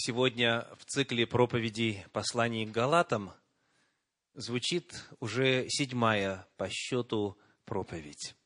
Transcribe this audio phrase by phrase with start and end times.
[0.00, 3.32] Сегодня в цикле проповедей посланий к Галатам
[4.32, 8.36] звучит уже седьмая по счету проповедь.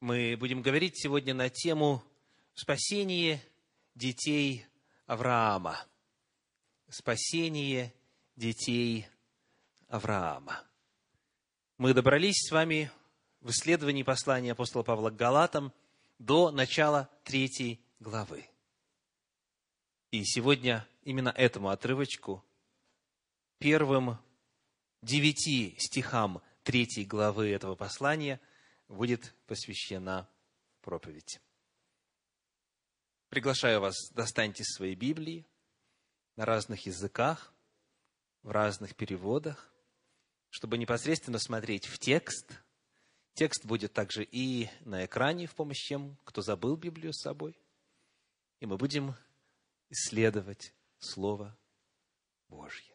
[0.00, 2.02] Мы будем говорить сегодня на тему
[2.54, 3.42] спасение
[3.94, 4.64] детей
[5.04, 5.84] Авраама.
[6.88, 7.92] Спасение
[8.36, 9.06] детей
[9.86, 10.64] Авраама.
[11.76, 12.90] Мы добрались с вами
[13.42, 15.74] в исследовании послания апостола Павла к Галатам
[16.18, 18.46] до начала третьей главы.
[20.10, 22.44] И сегодня именно этому отрывочку,
[23.58, 24.18] первым
[25.02, 28.40] девяти стихам третьей главы этого послания
[28.88, 30.28] будет посвящена
[30.80, 31.40] проповедь.
[33.28, 35.46] Приглашаю вас, достаньте свои Библии
[36.34, 37.52] на разных языках,
[38.42, 39.72] в разных переводах,
[40.48, 42.50] чтобы непосредственно смотреть в текст.
[43.34, 47.56] Текст будет также и на экране в помощь тем, кто забыл Библию с собой.
[48.58, 49.14] И мы будем
[49.90, 51.56] исследовать Слово
[52.48, 52.94] Божье.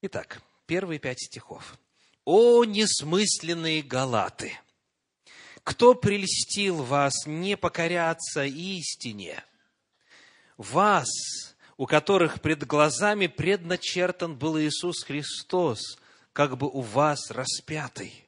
[0.00, 1.78] Итак, первые пять стихов.
[2.24, 4.58] «О, несмысленные галаты!
[5.64, 9.44] Кто прельстил вас не покоряться истине?
[10.56, 11.08] Вас,
[11.76, 15.98] у которых пред глазами предначертан был Иисус Христос,
[16.32, 18.21] как бы у вас распятый.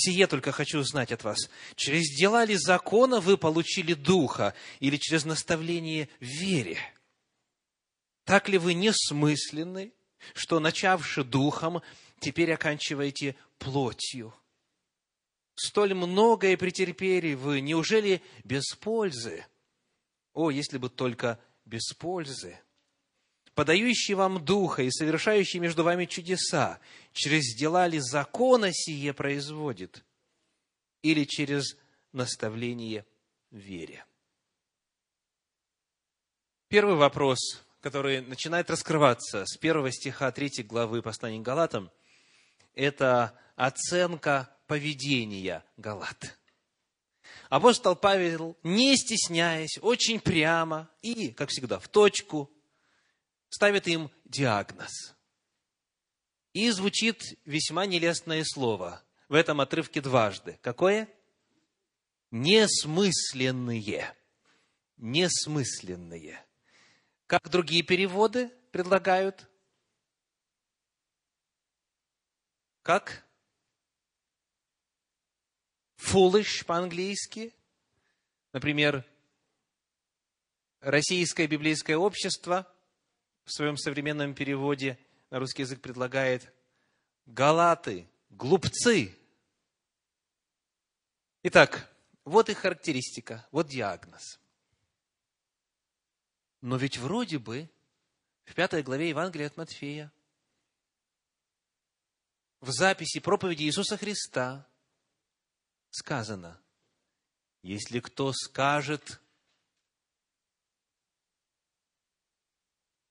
[0.00, 1.50] Сие только хочу узнать от вас.
[1.74, 6.78] Через дела ли закона вы получили Духа или через наставление в вере?
[8.22, 9.92] Так ли вы несмысленны,
[10.34, 11.82] что, начавши Духом,
[12.20, 14.32] теперь оканчиваете плотью?
[15.56, 19.44] Столь многое претерпели вы, неужели без пользы?
[20.32, 22.60] О, если бы только без пользы!
[23.58, 26.78] Подающий вам Духа и совершающий между вами чудеса,
[27.12, 30.04] через дела ли закона сие производит,
[31.02, 31.76] или через
[32.12, 33.04] наставление
[33.50, 34.04] вере?
[36.68, 41.90] Первый вопрос, который начинает раскрываться с первого стиха третьей главы послания Галатам,
[42.76, 46.38] это оценка поведения Галат.
[47.48, 52.52] Апостол Павел, не стесняясь, очень прямо и, как всегда, в точку,
[53.50, 55.14] ставит им диагноз.
[56.52, 60.58] И звучит весьма нелестное слово в этом отрывке дважды.
[60.62, 61.08] Какое?
[62.30, 64.14] Несмысленные.
[64.96, 66.44] Несмысленные.
[67.26, 69.46] Как другие переводы предлагают?
[72.82, 73.24] Как?
[75.98, 77.54] Foolish по-английски.
[78.52, 79.04] Например,
[80.80, 82.72] Российское библейское общество–
[83.48, 84.98] в своем современном переводе
[85.30, 86.52] на русский язык предлагает
[87.24, 89.16] галаты, глупцы.
[91.42, 91.90] Итак,
[92.24, 94.38] вот их характеристика, вот диагноз.
[96.60, 97.70] Но ведь вроде бы
[98.44, 100.12] в пятой главе Евангелия от Матфея
[102.60, 104.68] в записи проповеди Иисуса Христа
[105.90, 106.60] сказано,
[107.62, 109.22] если кто скажет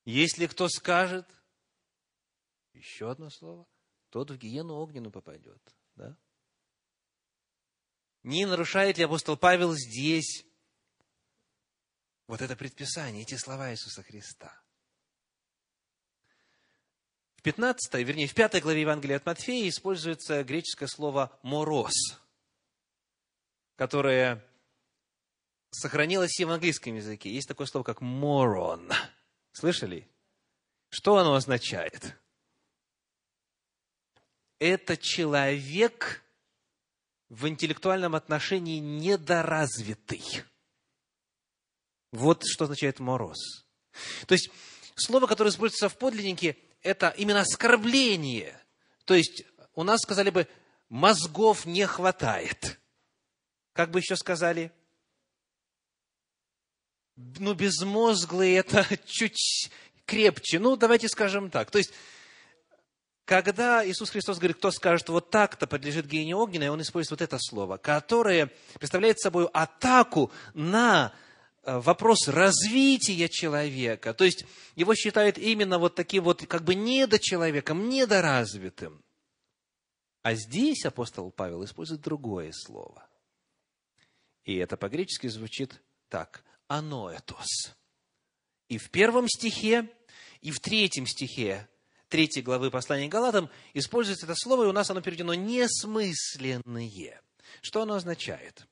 [0.07, 1.29] Если кто скажет,
[2.71, 3.67] еще одно слово,
[4.09, 5.61] тот в гиену огненную попадет.
[5.95, 6.17] Да?
[8.23, 10.45] Не нарушает ли апостол Павел здесь
[12.25, 14.57] вот это предписание, эти слова Иисуса Христа?
[17.35, 21.91] В 15, вернее, в 5 главе Евангелия от Матфея используется греческое слово «мороз»,
[23.75, 24.41] которое
[25.71, 27.29] сохранилось и в английском языке.
[27.29, 28.89] Есть такое слово, как «морон»,
[29.59, 30.07] Слышали?
[30.89, 32.15] Что оно означает?
[34.59, 36.23] Это человек
[37.29, 40.23] в интеллектуальном отношении недоразвитый.
[42.11, 43.65] Вот что означает мороз.
[44.27, 44.51] То есть,
[44.93, 48.63] слово, которое используется в подлиннике, это именно оскорбление.
[49.05, 49.43] То есть,
[49.73, 50.47] у нас сказали бы,
[50.87, 52.79] мозгов не хватает.
[53.73, 54.71] Как бы еще сказали?
[57.17, 59.71] Ну, безмозглые, это чуть
[60.05, 60.59] крепче.
[60.59, 61.71] Ну, давайте скажем так.
[61.71, 61.91] То есть,
[63.25, 67.37] когда Иисус Христос говорит, кто скажет вот так-то подлежит гиене огненной, он использует вот это
[67.39, 71.13] слово, которое представляет собой атаку на
[71.63, 74.13] э, вопрос развития человека.
[74.13, 74.45] То есть,
[74.75, 79.03] его считают именно вот таким вот как бы недочеловеком, недоразвитым.
[80.21, 83.07] А здесь апостол Павел использует другое слово.
[84.43, 87.75] И это по-гречески звучит так аноэтос.
[88.67, 89.89] И в первом стихе,
[90.41, 91.67] и в третьем стихе
[92.09, 97.21] третьей главы послания Галатам используется это слово, и у нас оно переведено «несмысленные».
[97.61, 98.67] Что оно означает?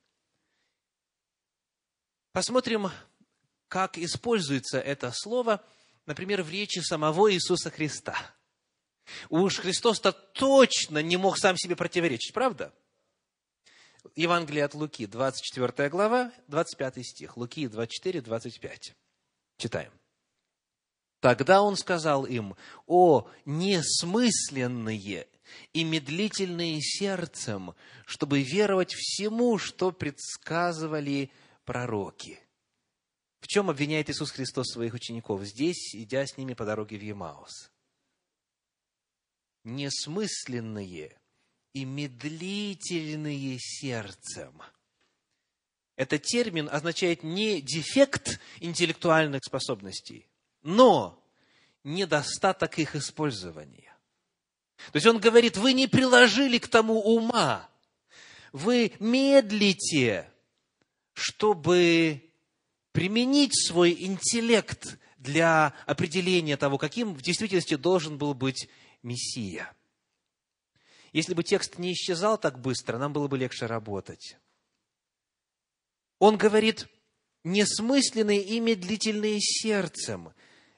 [2.32, 2.90] Посмотрим,
[3.68, 5.64] как используется это слово,
[6.04, 8.16] например, в речи самого Иисуса Христа.
[9.28, 12.74] Уж Христос-то точно не мог сам себе противоречить, правда?
[14.16, 17.36] Евангелие от Луки, 24 глава, 25 стих.
[17.36, 18.94] Луки 24, 25.
[19.58, 19.92] Читаем.
[21.20, 25.28] Тогда он сказал им, «О, несмысленные
[25.74, 27.74] и медлительные сердцем,
[28.06, 31.30] чтобы веровать всему, что предсказывали
[31.64, 32.40] пророки».
[33.40, 35.42] В чем обвиняет Иисус Христос своих учеников?
[35.42, 37.70] Здесь, идя с ними по дороге в Емаус.
[39.64, 41.18] Несмысленные
[41.76, 44.62] и медлительные сердцем.
[45.94, 50.26] Этот термин означает не дефект интеллектуальных способностей,
[50.62, 51.22] но
[51.84, 53.94] недостаток их использования.
[54.90, 57.68] То есть он говорит, вы не приложили к тому ума,
[58.52, 60.32] вы медлите,
[61.12, 62.22] чтобы
[62.92, 68.66] применить свой интеллект для определения того, каким в действительности должен был быть
[69.02, 69.75] Мессия.
[71.16, 74.36] Если бы текст не исчезал так быстро, нам было бы легче работать.
[76.18, 76.88] Он говорит,
[77.42, 80.34] несмысленные и медлительные сердцем.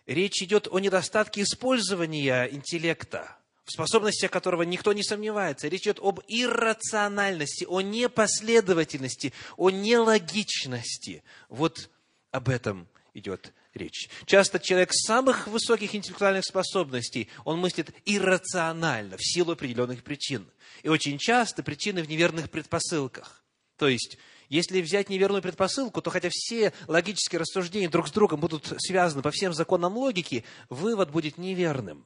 [0.07, 5.67] Речь идет о недостатке использования интеллекта, в способностях которого никто не сомневается.
[5.67, 11.25] Речь идет об иррациональности, о непоследовательности, о нелогичности.
[11.49, 11.91] Вот
[12.31, 14.11] об этом идет речь.
[14.27, 20.47] Часто человек самых высоких интеллектуальных способностей, он мыслит иррационально, в силу определенных причин.
[20.83, 23.43] И очень часто причины в неверных предпосылках.
[23.77, 28.73] То есть, если взять неверную предпосылку, то хотя все логические рассуждения друг с другом будут
[28.79, 32.05] связаны по всем законам логики, вывод будет неверным.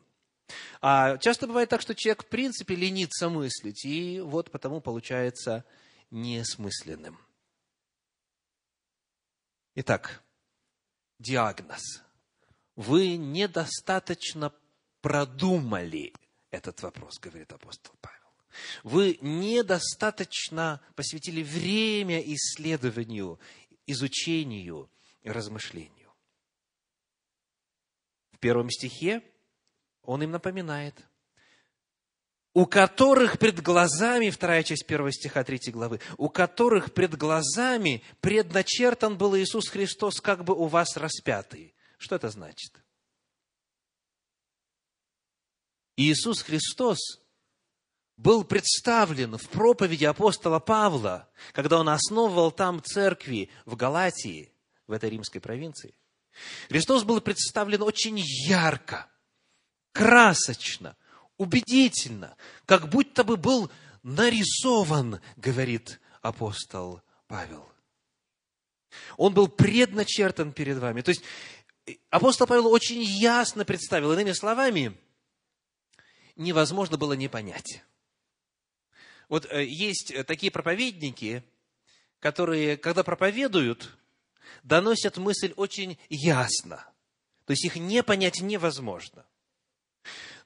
[0.81, 5.65] А часто бывает так, что человек в принципе ленится мыслить, и вот потому получается
[6.11, 7.19] несмысленным.
[9.75, 10.23] Итак,
[11.23, 12.03] диагноз.
[12.77, 14.53] Вы недостаточно
[15.01, 16.13] продумали
[16.51, 18.19] этот вопрос, говорит апостол Павел.
[18.83, 23.41] Вы недостаточно посвятили время исследованию,
[23.87, 24.91] изучению
[25.25, 26.13] размышлению.
[28.33, 29.23] В первом стихе
[30.03, 30.95] он им напоминает–
[32.55, 39.17] у которых пред глазами, вторая часть первого стиха третьей главы, у которых пред глазами предначертан
[39.17, 41.75] был Иисус Христос, как бы у вас распятый.
[41.97, 42.83] Что это значит?
[45.97, 46.99] Иисус Христос
[48.17, 54.53] был представлен в проповеди апостола Павла, когда он основывал там церкви в Галатии,
[54.87, 55.95] в этой римской провинции.
[56.69, 59.11] Христос был представлен очень ярко,
[59.93, 60.97] красочно,
[61.37, 62.37] убедительно,
[62.67, 63.71] как будто бы был
[64.03, 67.69] нарисован, говорит апостол Павел.
[69.17, 71.01] Он был предначертан перед вами.
[71.01, 71.23] То есть
[72.11, 74.97] апостол Павел очень ясно представил, иными словами,
[76.37, 77.83] невозможно было не понять.
[79.29, 81.43] Вот э, есть такие проповедники,
[82.21, 83.97] которые, когда проповедуют,
[84.63, 86.87] доносят мысль очень ясно.
[87.47, 89.25] То есть их не понять невозможно.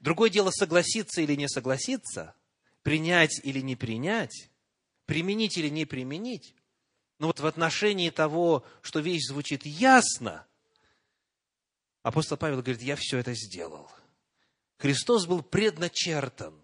[0.06, 2.36] Другое дело согласиться или не согласиться,
[2.84, 4.52] принять или не принять,
[5.04, 6.54] применить или не применить.
[7.18, 10.46] Но вот в отношении того, что вещь звучит ясно,
[12.04, 13.90] апостол Павел говорит, я все это сделал.
[14.78, 16.54] Христос был предначертан,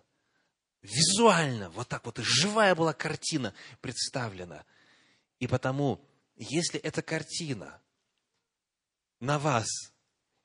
[0.83, 4.65] визуально, вот так вот, живая была картина представлена.
[5.41, 6.01] И потому,
[6.37, 7.83] если эта картина
[9.19, 9.67] на вас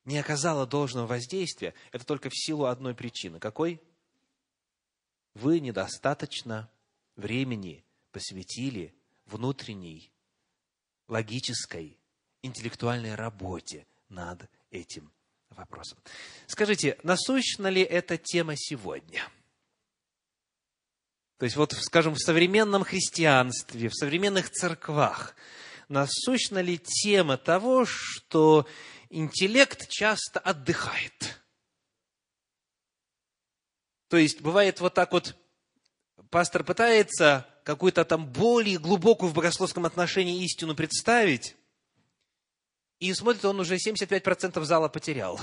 [0.08, 3.40] не оказала должного воздействия, это только в силу одной причины.
[3.40, 3.82] Какой?
[5.34, 6.72] Вы недостаточно
[7.18, 7.84] времени
[8.14, 8.96] посвятили
[9.26, 10.10] внутренней,
[11.10, 11.98] логической,
[12.42, 15.12] интеллектуальной работе над этим
[15.50, 15.98] вопросом.
[16.48, 19.30] Скажите, насущна ли эта тема сегодня?
[21.38, 25.36] То есть, вот, скажем, в современном христианстве, в современных церквах,
[25.90, 28.66] насущна ли тема того, что
[29.10, 31.42] интеллект часто отдыхает.
[34.08, 35.36] То есть бывает вот так вот,
[36.30, 41.56] пастор пытается какую-то там более глубокую в богословском отношении истину представить,
[43.00, 45.40] и смотрит, он уже 75% зала потерял.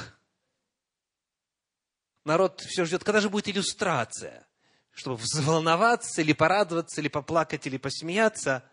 [2.25, 4.47] Народ все ждет, когда же будет иллюстрация,
[4.91, 8.69] чтобы взволноваться, или порадоваться, или поплакать, или посмеяться,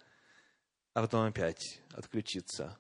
[0.94, 2.80] а потом опять отключиться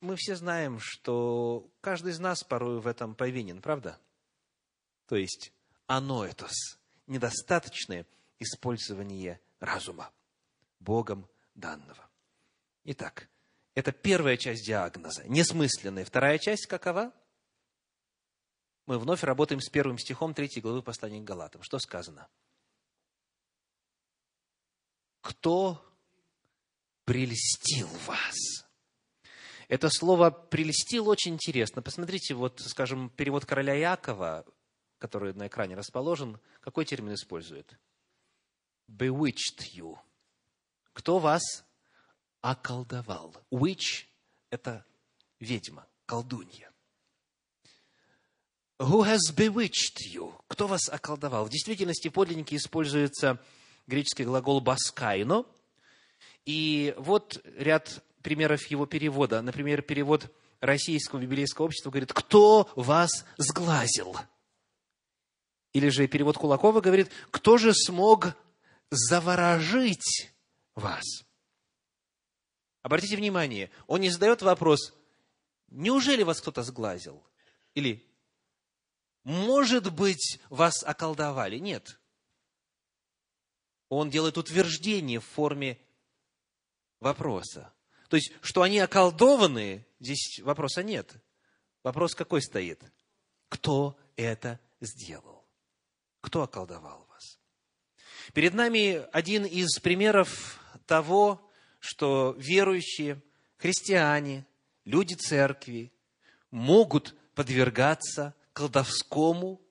[0.00, 3.98] мы все знаем, что каждый из нас порой в этом повинен, правда?
[5.06, 5.52] То есть,
[5.86, 6.48] оно это
[7.06, 8.06] недостаточное
[8.38, 10.10] использование разума,
[10.78, 12.08] Богом данного.
[12.84, 13.28] Итак,
[13.74, 16.04] это первая часть диагноза, несмысленная.
[16.04, 17.12] Вторая часть какова?
[18.86, 21.62] Мы вновь работаем с первым стихом третьей главы послания к Галатам.
[21.62, 22.28] Что сказано?
[25.20, 25.84] Кто
[27.04, 28.69] прельстил вас?
[29.70, 31.80] Это слово «прельстил» очень интересно.
[31.80, 34.44] Посмотрите, вот, скажем, перевод короля Якова,
[34.98, 37.78] который на экране расположен, какой термин использует?
[38.88, 39.96] Bewitched you.
[40.92, 41.64] Кто вас
[42.40, 43.36] околдовал?
[43.52, 44.06] Witch–
[44.50, 44.84] это
[45.38, 46.72] ведьма, колдунья.
[48.80, 50.34] Who has bewitched you?
[50.48, 51.44] Кто вас околдовал?
[51.44, 53.40] В действительности в подлиннике используется
[53.86, 55.46] греческий глагол «баскайно».
[56.44, 59.42] И вот ряд примеров его перевода.
[59.42, 64.16] Например, перевод Российского библейского общества говорит, кто вас сглазил?
[65.72, 68.34] Или же перевод Кулакова говорит, кто же смог
[68.90, 70.32] заворожить
[70.74, 71.24] вас?
[72.82, 74.94] Обратите внимание, он не задает вопрос,
[75.68, 77.22] неужели вас кто-то сглазил?
[77.74, 78.04] Или,
[79.22, 81.58] может быть, вас околдовали?
[81.58, 82.00] Нет.
[83.88, 85.78] Он делает утверждение в форме
[87.00, 87.72] вопроса.
[88.10, 91.14] То есть, что они околдованы, здесь вопроса нет.
[91.84, 92.82] Вопрос какой стоит?
[93.48, 95.46] Кто это сделал?
[96.20, 97.38] Кто околдовал вас?
[98.34, 101.48] Перед нами один из примеров того,
[101.78, 103.22] что верующие,
[103.58, 104.44] христиане,
[104.84, 105.92] люди церкви
[106.50, 109.62] могут подвергаться колдовскому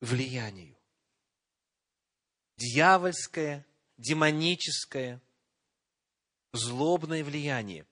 [0.00, 0.76] влиянию.
[2.56, 3.64] Дьявольское,
[3.96, 5.22] демоническое–
[6.52, 7.86] злобное влияние,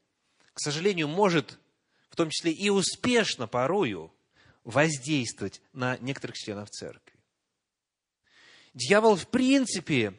[0.52, 1.58] к сожалению, может,
[2.10, 4.12] в том числе и успешно порою,
[4.64, 7.18] воздействовать на некоторых членов церкви.
[8.74, 10.14] Дьявол, в принципе,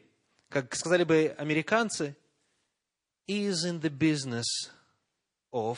[0.50, 2.18] как сказали бы американцы,
[3.28, 4.44] is in the business
[5.54, 5.78] of.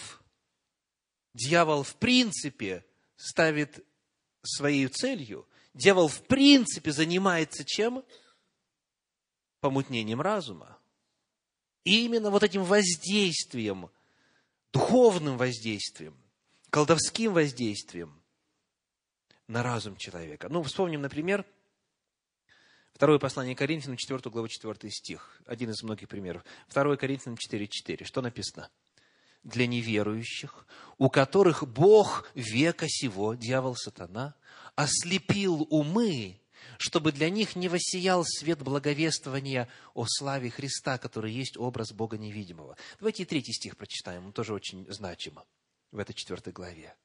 [1.33, 3.85] Дьявол, в принципе, ставит
[4.43, 8.03] своей целью, дьявол, в принципе, занимается чем?
[9.59, 10.72] Помутнением разума.
[11.83, 13.89] И именно вот этим воздействием,
[14.71, 16.17] духовным воздействием,
[16.69, 18.21] колдовским воздействием
[19.47, 20.47] на разум человека.
[20.49, 21.45] Ну, вспомним, например,
[22.93, 25.41] Второе послание Коринфянам, 4 глава, 4 стих.
[25.47, 26.43] Один из многих примеров.
[26.67, 28.05] Второе Коринфянам 4.4.
[28.05, 28.69] Что написано?
[29.43, 30.67] Для неверующих,
[30.99, 34.35] у которых Бог века сего, дьявол сатана,
[34.75, 36.39] ослепил умы,
[36.77, 42.77] чтобы для них не воссиял свет благовествования о славе Христа, который есть образ Бога невидимого.
[42.99, 45.45] Давайте и третий стих прочитаем, он тоже очень значимо
[45.91, 46.95] в этой четвертой главе.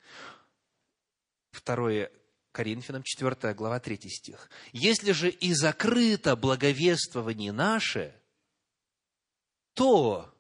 [1.51, 2.11] Второе
[2.53, 4.51] Коринфянам, 4 глава, 3 стих.
[4.73, 8.15] «Если же и закрыто благовествование наше,
[9.75, 10.35] то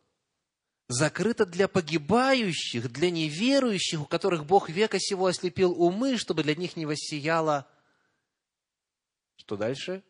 [0.88, 6.76] закрыто для погибающих, для неверующих, у которых Бог века сего ослепил умы, чтобы для них
[6.76, 7.68] не воссияла
[9.38, 10.02] что дальше?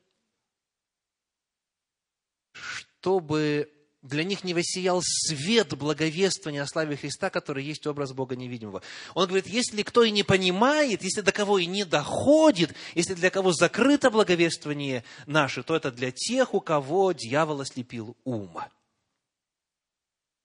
[2.52, 8.82] Чтобы для них не воссиял свет благовествования о славе Христа, который есть образ Бога невидимого.
[9.14, 13.30] Он говорит, если кто и не понимает, если до кого и не доходит, если для
[13.30, 18.58] кого закрыто благовествование наше, то это для тех, у кого дьявол ослепил ум.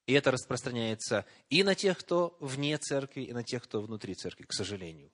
[0.05, 4.43] И это распространяется и на тех, кто вне церкви, и на тех, кто внутри церкви,
[4.43, 5.11] к сожалению.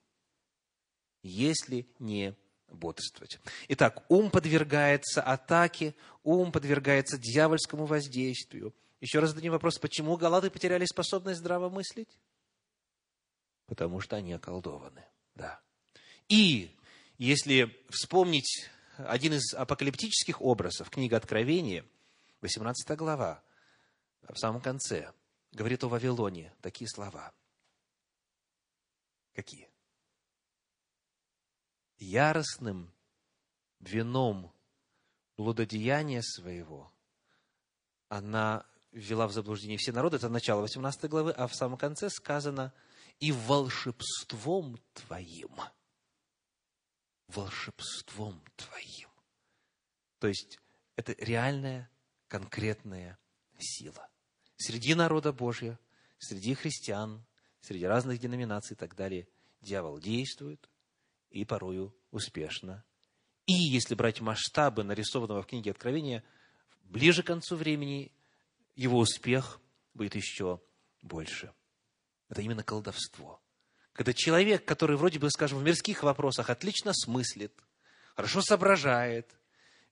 [1.22, 2.36] Если не
[2.72, 3.40] бодрствовать.
[3.68, 8.74] Итак, ум подвергается атаке, ум подвергается дьявольскому воздействию.
[9.02, 12.18] Еще раз зададим вопрос, почему галаты потеряли способность здраво мыслить?
[13.66, 15.06] Потому что они околдованы.
[15.36, 15.60] Да.
[16.28, 16.76] И
[17.18, 21.86] если вспомнить один из апокалиптических образов, книга Откровения,
[22.42, 23.42] 18 глава,
[24.28, 25.12] в самом конце,
[25.52, 27.32] говорит о Вавилоне такие слова.
[29.34, 29.69] Какие?
[32.00, 32.94] Яростным
[33.80, 34.54] вином
[35.38, 36.92] блудодеяния своего,
[38.08, 40.18] она ввела в заблуждение все народы.
[40.18, 42.74] Это начало 18 главы, а в самом конце сказано
[43.20, 45.52] «и волшебством твоим».
[47.28, 49.10] Волшебством твоим.
[50.18, 50.60] То есть,
[50.96, 51.90] это реальная,
[52.28, 53.20] конкретная
[53.60, 54.10] сила.
[54.58, 55.80] Среди народа Божьего,
[56.18, 57.24] среди христиан,
[57.62, 59.28] среди разных деноминаций и так далее,
[59.62, 60.70] дьявол действует,
[61.30, 62.84] и порою успешно.
[63.46, 66.24] И если брать масштабы нарисованного в книге Откровения,
[66.84, 68.12] ближе к концу времени
[68.76, 69.60] его успех
[69.94, 70.62] будет еще
[71.02, 71.54] больше.
[72.30, 73.42] Это именно колдовство.
[73.94, 77.54] Когда человек, который вроде бы, скажем, в мирских вопросах отлично смыслит,
[78.16, 79.36] хорошо соображает,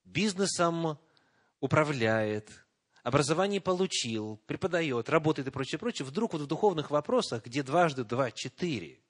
[0.06, 1.00] бизнесом
[1.60, 2.50] управляет,
[3.04, 8.32] образование получил, преподает, работает и прочее, прочее, вдруг вот в духовных вопросах, где дважды два–
[8.34, 9.02] четыре,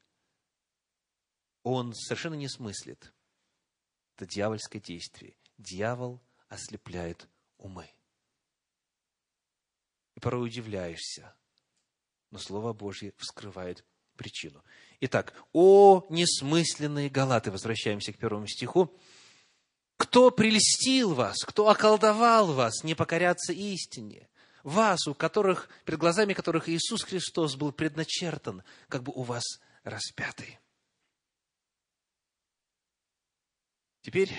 [1.67, 3.13] он совершенно не смыслит.
[4.15, 5.35] Это дьявольское действие.
[5.57, 7.89] Дьявол ослепляет умы.
[10.15, 11.35] И порой удивляешься,
[12.31, 14.63] но Слово Божье вскрывает причину.
[15.01, 18.97] Итак, о несмысленные галаты, возвращаемся к первому стиху,
[19.97, 24.29] кто прельстил вас, кто околдовал вас не покоряться истине?
[24.63, 29.43] Вас, у которых, перед глазами которых Иисус Христос был предначертан, как бы у вас
[29.83, 30.59] распятый.
[34.07, 34.31] Теперь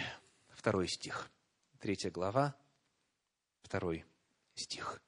[0.48, 1.30] второй стих.
[1.78, 2.56] Третья глава,
[3.60, 4.06] второй
[4.54, 5.02] стих.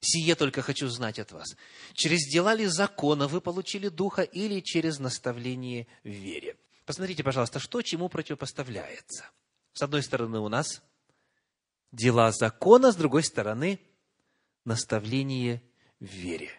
[0.00, 1.56] «Сие только хочу знать от вас.
[1.94, 7.80] Через дела ли закона вы получили Духа или через наставление в вере?» Посмотрите, пожалуйста, что
[7.80, 9.30] чему противопоставляется–
[9.72, 10.82] с одной стороны у нас
[11.90, 13.80] дела закона, с другой стороны
[14.66, 15.62] наставление
[16.00, 16.50] в вере.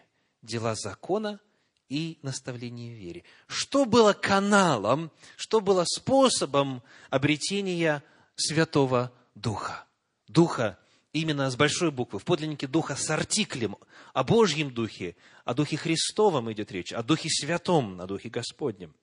[0.42, 1.40] Дела закона
[1.88, 3.24] и наставление в вере.
[3.46, 8.02] Что было каналом, что было способом обретения
[8.36, 9.86] Святого Духа?
[10.28, 10.78] Духа
[11.12, 13.76] именно с большой буквы, в подлиннике Духа с артиклем,
[14.12, 18.94] о Божьем Духе, о Духе Христовом идет речь, о Духе Святом, о Духе Господнем.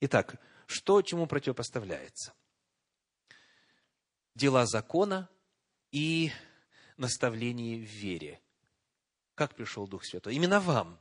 [0.00, 2.32] Итак, что чему противопоставляется?
[4.34, 5.28] дела закона
[5.90, 6.32] и
[6.96, 8.40] наставление в вере.
[9.34, 10.34] Как пришел Дух Святой?
[10.34, 10.98] Именно вам.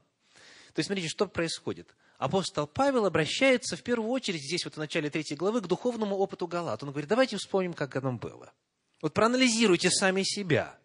[0.74, 1.96] То есть, смотрите, что происходит.
[2.18, 6.48] Апостол Павел обращается в первую очередь здесь, вот в начале третьей главы, к духовному опыту
[6.48, 6.84] Галат.
[6.84, 8.54] Он говорит, давайте вспомним, как оно было.
[9.02, 10.78] Вот проанализируйте сами себя,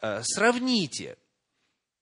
[0.00, 1.18] э, сравните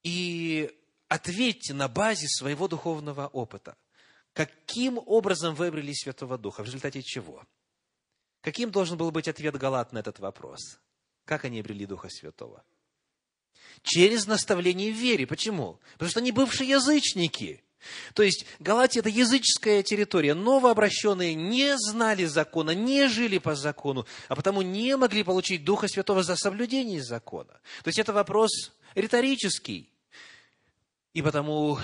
[0.03, 0.71] и
[1.09, 3.77] ответьте на базе своего духовного опыта.
[4.33, 6.63] Каким образом вы обрели Святого Духа?
[6.63, 7.43] В результате чего?
[8.43, 10.79] Каким должен был быть ответ Галат на этот вопрос?
[11.25, 12.63] Как они обрели Духа Святого?
[13.83, 15.27] Через наставление в вере.
[15.27, 15.79] Почему?
[15.95, 17.63] Потому что они бывшие язычники.
[18.15, 20.35] То есть Галатия– это языческая территория.
[20.35, 26.23] Новообращенные не знали закона, не жили по закону, а потому не могли получить Духа Святого
[26.23, 27.61] за соблюдение закона.
[27.83, 29.89] То есть это вопрос риторический.
[31.13, 31.79] И потому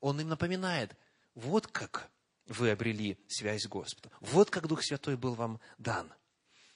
[0.00, 0.96] он им напоминает,
[1.34, 2.08] вот как
[2.48, 4.12] вы обрели связь с Господом.
[4.20, 6.12] Вот как Дух Святой был вам дан.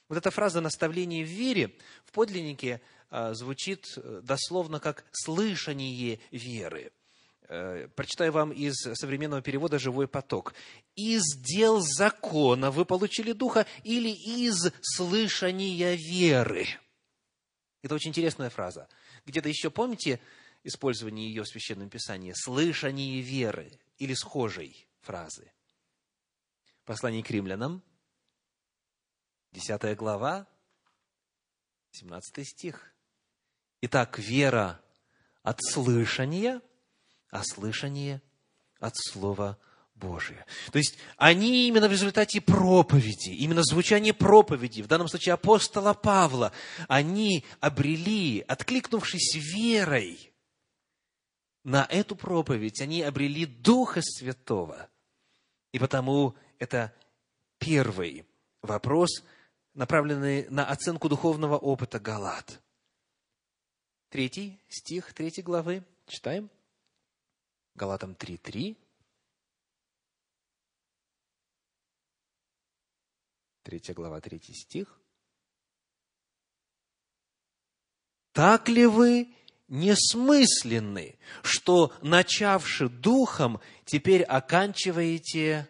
[0.09, 1.73] Вот эта фраза «наставление в вере»
[2.05, 6.91] в подлиннике звучит э, дословно как «слышание веры».
[7.49, 10.53] Э, прочитаю вам из современного перевода «Живой поток».
[10.95, 16.65] «Из дел закона вы получили Духа или из слышания веры?»
[17.81, 18.87] Это очень интересная фраза.
[19.25, 20.21] Где-то еще помните
[20.63, 22.31] использование ее в Священном Писании?
[22.33, 25.51] «Слышание веры» или схожей фразы.
[26.85, 27.83] Послание к римлянам,
[29.51, 30.47] 10 глава,
[31.91, 32.90] 17 стих.
[33.81, 34.79] Итак, вера
[35.41, 36.61] от слышания,
[37.31, 38.21] а слышание
[38.79, 39.57] от Слова
[39.95, 40.45] Божия.
[40.71, 46.51] То есть они именно в результате проповеди, именно звучания проповеди, в данном случае апостола Павла,
[46.87, 50.31] они обрели, откликнувшись верой
[51.63, 54.89] на эту проповедь, они обрели Духа Святого.
[55.71, 56.93] И потому это
[57.57, 58.25] первый
[58.61, 59.23] вопрос,
[59.73, 62.61] направленный на оценку духовного опыта Галат.
[64.11, 65.85] Третий стих третьей главы.
[66.05, 66.49] Читаем.
[67.75, 68.75] Галатам 3.3.
[73.63, 74.99] Третья глава, третий стих.
[78.33, 79.33] Так ли вы
[79.69, 85.69] несмысленны, что, начавши духом, теперь оканчиваете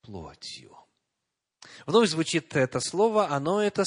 [0.00, 0.76] плотью.
[1.86, 3.84] Вновь звучит это слово, оно это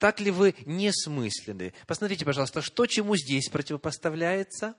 [0.00, 1.74] так ли вы несмысленны?
[1.86, 4.74] Посмотрите, пожалуйста, что чему здесь противопоставляется?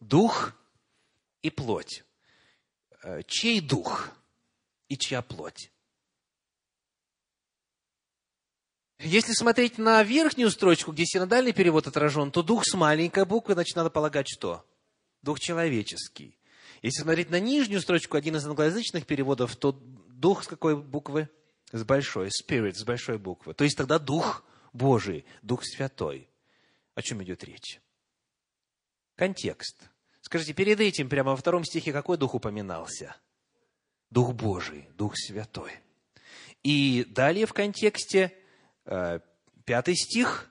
[0.00, 0.52] Дух
[1.40, 2.02] и плоть.
[3.04, 4.10] Э, чей дух
[4.88, 5.70] и чья плоть?
[8.98, 13.76] Если смотреть на верхнюю строчку, где синодальный перевод отражен, то дух с маленькой буквы, значит,
[13.76, 14.66] надо полагать что?
[15.22, 16.36] Дух человеческий.
[16.82, 21.28] Если смотреть на нижнюю строчку, один из англоязычных переводов, то дух с какой буквы?
[21.72, 23.54] С большой, spirit, с большой буквы.
[23.54, 26.28] То есть тогда дух Божий, дух святой.
[26.94, 27.80] О чем идет речь?
[29.16, 29.88] Контекст.
[30.20, 33.16] Скажите, перед этим, прямо во втором стихе, какой дух упоминался?
[34.10, 35.72] Дух Божий, Дух Святой.
[36.64, 38.36] И далее в контексте,
[38.84, 39.20] э,
[39.64, 40.50] пятый стих,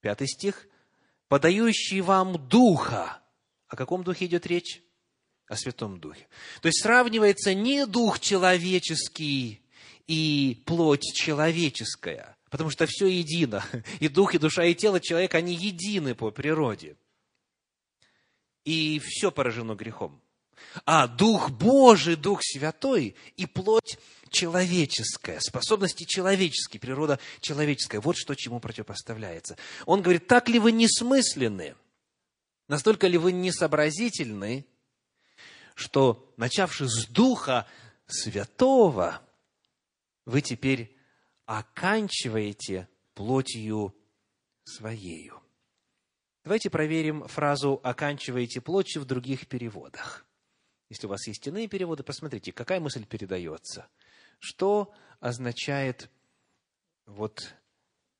[0.00, 0.66] пятый стих,
[1.28, 3.22] подающий вам Духа.
[3.66, 4.82] О каком Духе идет речь?
[5.48, 6.26] о Святом Духе.
[6.60, 9.62] То есть сравнивается не дух человеческий
[10.06, 13.64] и плоть человеческая, Потому что все едино.
[14.00, 16.96] И дух, и душа, и тело человека, они едины по природе.
[18.64, 20.20] И все поражено грехом.
[20.84, 23.98] А Дух Божий, Дух Святой и плоть
[24.30, 28.00] человеческая, способности человеческие, природа человеческая.
[28.00, 29.56] Вот что чему противопоставляется.
[29.84, 31.76] Он говорит, так ли вы несмысленны?
[32.68, 34.66] Настолько ли вы несообразительны,
[35.74, 37.66] что, начавши с Духа
[38.06, 39.20] Святого,
[40.26, 40.94] вы теперь
[41.46, 43.96] оканчиваете плотью
[44.64, 45.40] своею.
[46.44, 50.26] Давайте проверим фразу «оканчиваете плотью» в других переводах.
[50.88, 53.88] Если у вас есть иные переводы, посмотрите, какая мысль передается.
[54.38, 56.10] Что означает
[57.06, 57.54] вот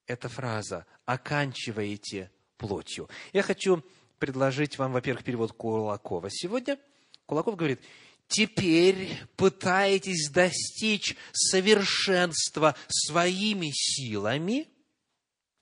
[0.06, 3.08] эта фраза «оканчиваете плотью»?
[3.32, 3.84] Я хочу
[4.18, 6.80] предложить вам, во-первых, перевод Кулакова сегодня.
[7.26, 7.80] Кулаков говорит,
[8.28, 14.68] теперь пытаетесь достичь совершенства своими силами.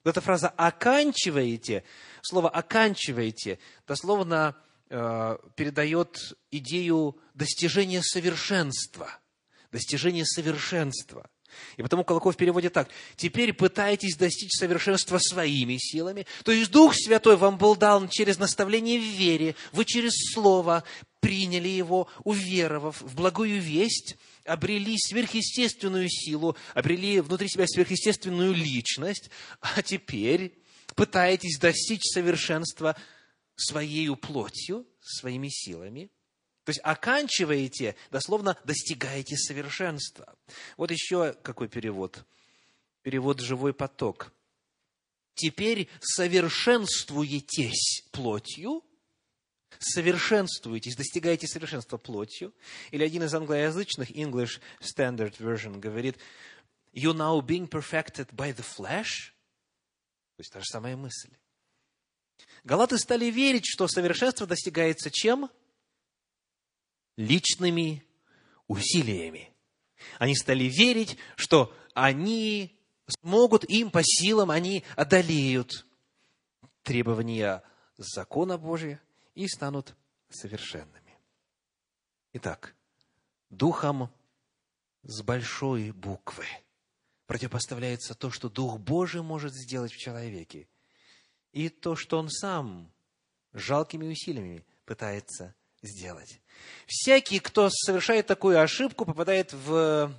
[0.05, 1.85] Эта фраза «оканчиваете»,
[2.23, 4.57] слово «оканчиваете» дословно
[4.91, 9.19] э, передает идею достижения совершенства.
[9.73, 11.29] Достижения совершенства.
[11.77, 12.89] И потому Колоков переводит так.
[13.17, 16.27] Теперь пытайтесь достичь совершенства своими силами.
[16.45, 19.55] То есть Дух Святой вам был дан через наставление в вере.
[19.73, 20.85] Вы через Слово
[21.25, 29.83] приняли его, уверовав в благую весть, обрели сверхъестественную силу, обрели внутри себя сверхъестественную личность, а
[29.83, 30.59] теперь
[30.95, 32.95] пытаетесь достичь совершенства
[33.57, 36.11] своей плотью, своими силами–
[36.65, 40.35] то есть оканчиваете, дословно достигаете совершенства.
[40.79, 42.25] Вот еще какой перевод.
[43.03, 44.33] Перевод «живой поток».
[45.35, 48.83] Теперь совершенствуетесь плотью,
[49.79, 52.55] совершенствуетесь, достигаете совершенства плотью.
[52.91, 56.17] Или один из англоязычных, English Standard Version, говорит,
[56.93, 59.33] you now being perfected by the flesh.
[60.37, 61.31] То есть та же самая мысль.
[62.65, 65.51] Галаты стали верить, что совершенство достигается чем?
[67.17, 68.05] личными
[68.67, 69.53] усилиями.
[70.19, 75.87] Они стали верить, что они смогут, им по силам, они одолеют
[76.83, 77.63] требования
[77.97, 79.01] закона Божия
[79.35, 79.95] и станут
[80.31, 81.19] совершенными.
[82.33, 82.75] Итак,
[83.51, 84.13] духом
[85.03, 86.47] с большой буквы
[87.27, 90.69] противопоставляется то, что Дух Божий может сделать в человеке,
[91.53, 92.93] и то, что он сам
[93.53, 96.41] жалкими усилиями пытается сделать.
[96.87, 100.13] Всякий, кто совершает такую ошибку, попадает в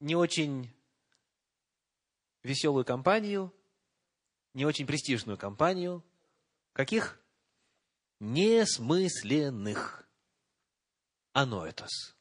[0.00, 0.70] не очень
[2.42, 3.52] веселую компанию,
[4.52, 6.04] не очень престижную компанию.
[6.72, 7.18] Каких?
[8.24, 10.08] Несмысленных.
[11.34, 12.16] Аноэтос.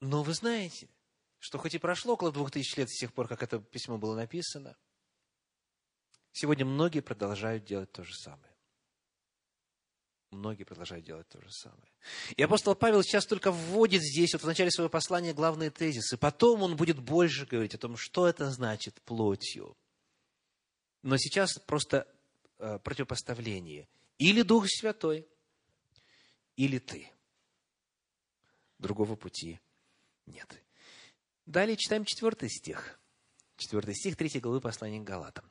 [0.00, 0.90] Но вы знаете,
[1.38, 4.14] что хоть и прошло около двух тысяч лет с тех пор, как это письмо было
[4.14, 4.76] написано,
[6.32, 8.54] сегодня многие продолжают делать то же самое.
[10.30, 11.90] Многие продолжают делать то же самое.
[12.36, 16.18] И апостол Павел сейчас только вводит здесь, вот в начале своего послания, главные тезисы.
[16.18, 19.74] Потом он будет больше говорить о том, что это значит плотью.
[21.00, 22.06] Но сейчас просто
[22.58, 23.88] э, противопоставление.
[24.18, 25.26] Или Дух Святой,
[26.56, 27.10] или ты.
[28.78, 29.60] Другого пути
[30.26, 30.62] нет.
[31.46, 33.00] Далее читаем четвертый стих.
[33.56, 35.50] Четвертый стих третьей главы послания к Галатам.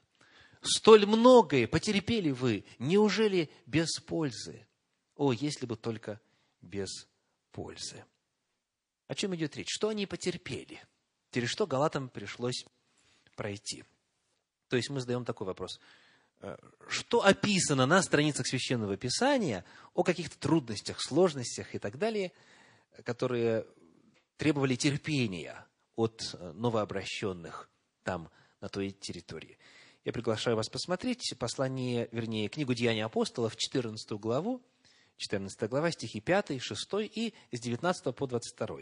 [0.62, 4.68] Столь многое потерпели вы, неужели без пользы?
[5.16, 6.20] О, если бы только
[6.62, 7.08] без
[7.52, 8.06] пользы.
[9.08, 9.70] О чем идет речь?
[9.70, 10.82] Что они потерпели?
[11.32, 12.66] Через что Галатам пришлось
[13.36, 13.84] пройти?
[14.68, 15.80] То есть мы задаем такой вопрос.
[16.88, 22.32] Что описано на страницах Священного Писания о каких-то трудностях, сложностях и так далее,
[23.04, 23.66] которые
[24.38, 27.70] требовали терпения от новообращенных
[28.04, 28.30] там,
[28.62, 29.58] на той территории?
[30.06, 34.62] Я приглашаю вас посмотреть послание, вернее, книгу «Деяния апостолов», 14 главу,
[35.18, 38.78] 14 глава, стихи 5, 6 и с 19 по 22.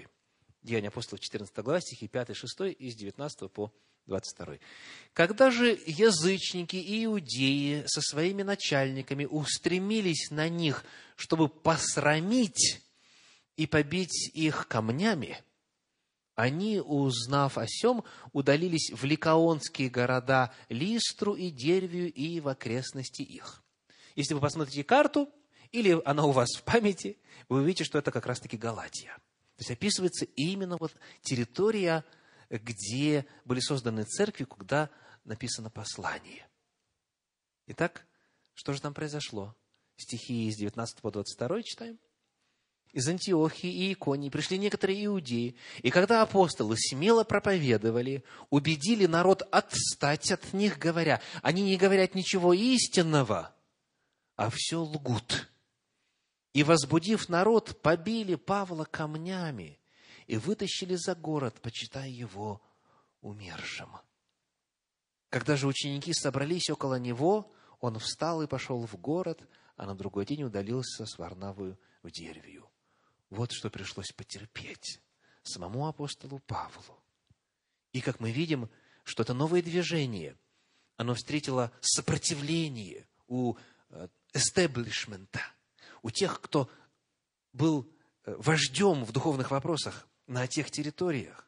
[0.61, 3.94] Деяния апостолов, 14 глава, стихи 5, 6 и с 19 по 22.
[5.13, 10.83] Когда же язычники и иудеи со своими начальниками устремились на них,
[11.15, 12.81] чтобы посрамить
[13.55, 15.39] и побить их камнями,
[16.35, 23.63] они, узнав о сем, удалились в ликаонские города Листру и Дервию и в окрестности их.
[24.15, 25.29] Если вы посмотрите карту,
[25.71, 29.15] или она у вас в памяти, вы увидите, что это как раз-таки Галатия.
[29.55, 32.03] То есть описывается именно вот территория,
[32.49, 34.89] где были созданы церкви, куда
[35.23, 36.47] написано послание.
[37.67, 38.05] Итак,
[38.53, 39.55] что же там произошло?
[39.97, 41.99] Стихи из 19 по 22 читаем.
[42.91, 50.31] из Антиохии и Иконии пришли некоторые иудеи, и когда апостолы смело проповедовали, убедили народ отстать
[50.31, 53.53] от них, говоря, они не говорят ничего истинного,
[54.35, 55.49] а все лгут.
[56.53, 59.77] И, возбудив народ, побили Павла камнями
[60.27, 62.61] и вытащили за город, почитая его
[63.21, 63.89] умершим.
[65.29, 70.25] Когда же ученики собрались около него, он встал и пошел в город, а на другой
[70.25, 72.69] день удалился с Варнавою в Деревию.
[73.29, 75.01] Вот что пришлось потерпеть
[75.43, 77.03] самому апостолу Павлу.
[77.91, 78.69] И как мы видим,
[79.03, 80.37] что это новое движение,
[80.97, 83.55] оно встретило сопротивление у
[84.33, 85.41] эстеблишмента,
[86.01, 86.69] у тех, кто
[87.53, 87.89] был
[88.25, 91.47] э, вождем в духовных вопросах на тех территориях.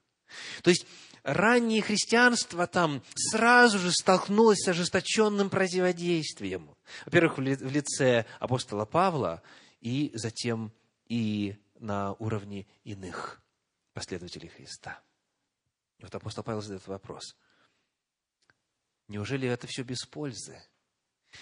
[0.62, 0.86] То есть
[1.24, 6.76] раннее христианство там сразу же столкнулось с ожесточенным противодействием.
[7.06, 9.42] Во-первых, в лице апостола Павла,
[9.80, 10.72] и затем
[11.08, 13.42] и на уровне иных
[13.94, 15.02] последователей Христа.
[16.00, 17.36] И вот апостол Павел задает вопрос.
[19.08, 20.62] Неужели это все без пользы?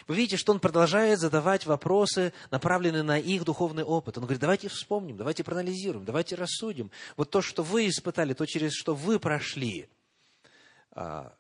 [0.08, 4.18] Вы видите, что он продолжает задавать вопросы, направленные на их духовный опыт.
[4.18, 6.92] Он говорит, давайте вспомним, давайте проанализируем, давайте рассудим.
[7.18, 9.90] Вот то, что вы испытали, то, через что вы прошли,
[10.92, 11.36] а,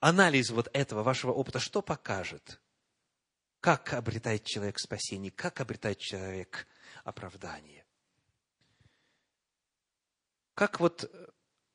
[0.00, 2.60] анализ вот этого вашего опыта, что покажет?
[3.60, 6.66] Как обретает человек спасение, как обретает человек
[7.04, 7.84] оправдание?
[10.54, 11.10] Как вот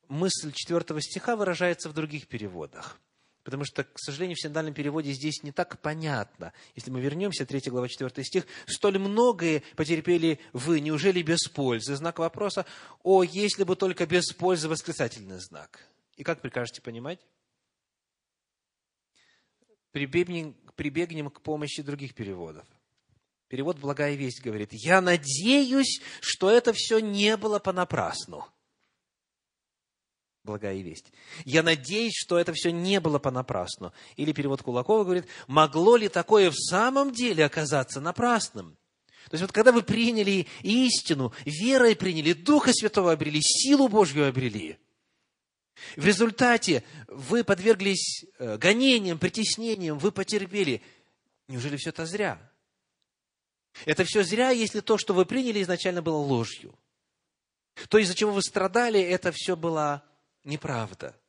[0.07, 2.99] мысль четвертого стиха выражается в других переводах?
[3.43, 6.53] Потому что, к сожалению, в синодальном переводе здесь не так понятно.
[6.75, 12.19] Если мы вернемся, 3 глава, 4 стих, «Столь многое потерпели вы, неужели без пользы?» Знак
[12.19, 12.65] вопроса,
[13.03, 15.85] «О, если бы только без пользы восклицательный знак».
[16.15, 17.19] И как прикажете понимать?
[19.91, 22.65] Прибегнем, прибегнем к помощи других переводов.
[23.49, 28.47] Перевод «Благая весть» говорит, «Я надеюсь, что это все не было понапрасну»
[30.43, 31.11] благая весть.
[31.45, 33.93] Я надеюсь, что это все не было понапрасну.
[34.17, 38.77] Или перевод Кулакова говорит, могло ли такое в самом деле оказаться напрасным?
[39.29, 44.77] То есть вот когда вы приняли истину, верой приняли, Духа Святого обрели, силу Божью обрели,
[45.95, 50.81] в результате вы подверглись э, гонениям, притеснениям, вы потерпели.
[51.47, 52.51] Неужели все это зря?
[53.85, 56.77] Это все зря, если то, что вы приняли, изначально было ложью.
[57.89, 60.03] То, из-за чего вы страдали, это все было
[60.43, 61.19] неправда.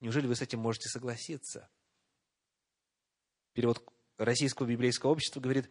[0.00, 1.70] Неужели вы с этим можете согласиться?
[3.52, 3.82] Перевод
[4.18, 5.70] Российского библейского общества говорит,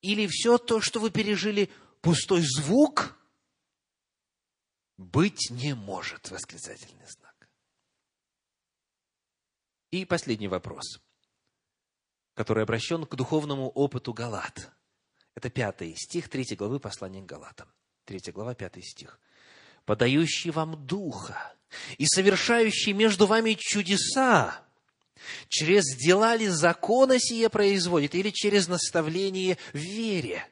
[0.00, 3.18] или все то, что вы пережили, пустой звук,
[4.96, 7.48] быть не может, восклицательный знак.
[9.90, 11.00] И последний вопрос,
[12.34, 14.72] который обращен к духовному опыту Галат.
[15.34, 17.72] Это пятый стих третьей главы послания к Галатам.
[18.04, 19.20] Третья глава, пятый стих
[19.84, 21.54] подающий вам духа
[21.98, 24.64] и совершающий между вами чудеса,
[25.48, 30.46] через дела ли закона сие производит, или через наставление в вере?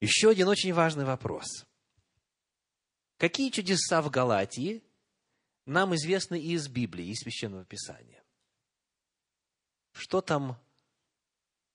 [0.00, 1.46] Еще один очень важный вопрос.
[3.16, 4.82] Какие чудеса в Галатии
[5.66, 8.22] нам известны и из Библии, и из Священного Писания?
[9.92, 10.60] Что там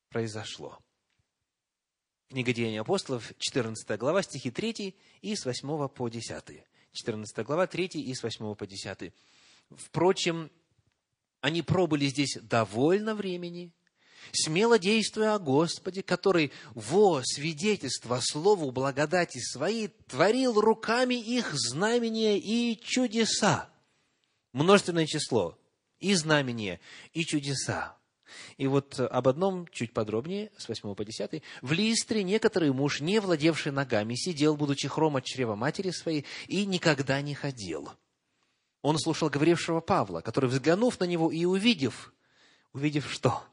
[0.09, 0.79] произошло?
[2.29, 6.63] Книга Деяний апостолов, 14 глава, стихи 3 и с 8 по 10.
[6.91, 9.11] 14 глава, 3 и с 8 по 10.
[9.71, 10.51] Впрочем,
[11.41, 13.73] они пробыли здесь довольно времени,
[14.31, 22.79] смело действуя о Господе, который во свидетельство Слову благодати своей творил руками их знамения и
[22.79, 23.71] чудеса.
[24.53, 25.57] Множественное число.
[25.99, 26.79] И знамения,
[27.11, 27.98] и чудеса.
[28.57, 31.41] И вот об одном чуть подробнее, с 8 по 10.
[31.61, 36.65] «В Листре некоторый муж, не владевший ногами, сидел, будучи хром от чрева матери своей, и
[36.65, 37.89] никогда не ходил.
[38.81, 42.13] Он слушал говорившего Павла, который, взглянув на него и увидев,
[42.73, 43.43] увидев что?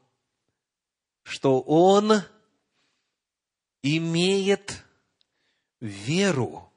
[1.23, 2.21] Что он
[3.83, 4.83] имеет
[5.81, 6.71] веру.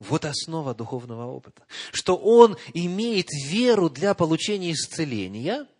[0.00, 1.66] Вот основа духовного опыта.
[1.92, 5.66] Что он имеет веру для получения исцеления–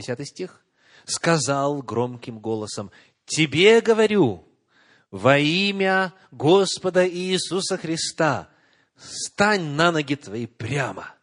[0.00, 0.64] Десятый стих.
[1.04, 2.90] «Сказал громким голосом,
[3.26, 4.48] «Тебе говорю,
[5.10, 8.48] во имя Господа Иисуса Христа,
[8.96, 11.14] стань на ноги твои прямо».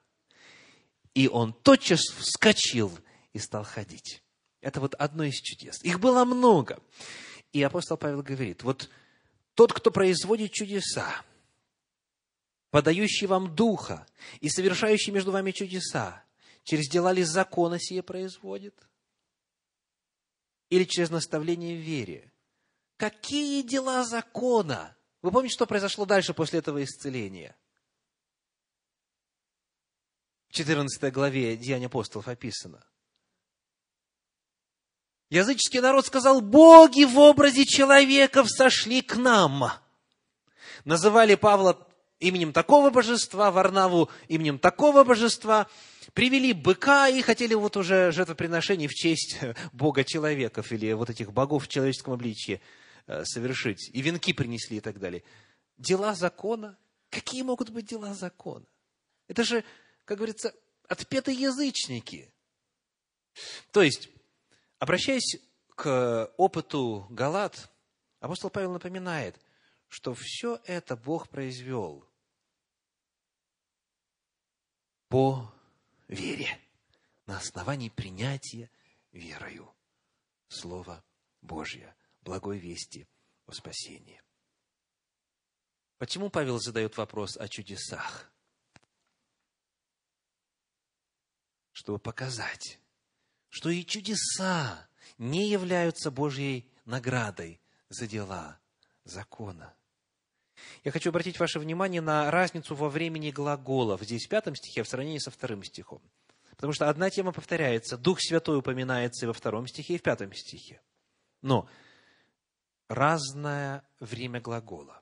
[1.15, 2.95] И он тотчас вскочил
[3.33, 4.21] и стал ходить.
[4.61, 5.83] Это вот одно из чудес.
[5.83, 6.79] Их было много.
[7.53, 8.91] И апостол Павел говорит, вот
[9.55, 11.23] тот, кто производит чудеса,
[12.69, 14.05] подающий вам духа
[14.39, 16.23] и совершающий между вами чудеса,
[16.67, 18.75] Через дела ли закона сие производит?
[20.69, 22.33] Или через наставление в вере?
[22.97, 24.97] Какие дела закона?
[25.21, 27.55] Вы помните, что произошло дальше после этого исцеления?
[30.49, 32.85] В 14 главе Деяния апостолов описано.
[35.29, 39.71] Языческий народ сказал, боги в образе человеков сошли к нам.
[40.83, 41.87] Называли Павла
[42.19, 45.69] именем такого божества, Варнаву именем такого божества,
[46.13, 49.39] привели быка и хотели вот уже жертвоприношение в честь
[49.73, 52.61] бога человеков или вот этих богов в человеческом обличье
[53.07, 53.89] э, совершить.
[53.93, 55.23] И венки принесли и так далее.
[55.77, 56.77] Дела закона?
[57.09, 58.65] Какие могут быть дела закона?
[59.27, 59.63] Это же,
[60.05, 60.53] как говорится,
[60.87, 62.31] отпетые язычники.
[63.71, 64.09] То есть,
[64.79, 65.37] Обращаясь
[65.69, 67.71] к опыту Галат,
[68.19, 69.39] апостол Павел напоминает,
[69.87, 72.07] что все это Бог произвел
[75.07, 75.51] по
[76.07, 76.59] вере,
[77.25, 78.69] на основании принятия
[79.11, 79.73] верою
[80.47, 81.03] Слова
[81.41, 83.07] Божье, благой вести
[83.45, 84.21] о спасении.
[85.97, 88.31] Почему Павел задает вопрос о чудесах?
[91.71, 92.79] Чтобы показать,
[93.49, 98.59] что и чудеса не являются Божьей наградой за дела
[99.03, 99.76] закона.
[100.87, 104.87] Я хочу обратить ваше внимание на разницу во времени глаголов здесь в пятом стихе в
[104.87, 106.01] сравнении со вторым стихом.
[106.51, 107.97] Потому что одна тема повторяется.
[107.97, 110.79] Дух Святой упоминается и во втором стихе, и в пятом стихе.
[111.41, 111.67] Но
[112.87, 115.01] разное время глагола.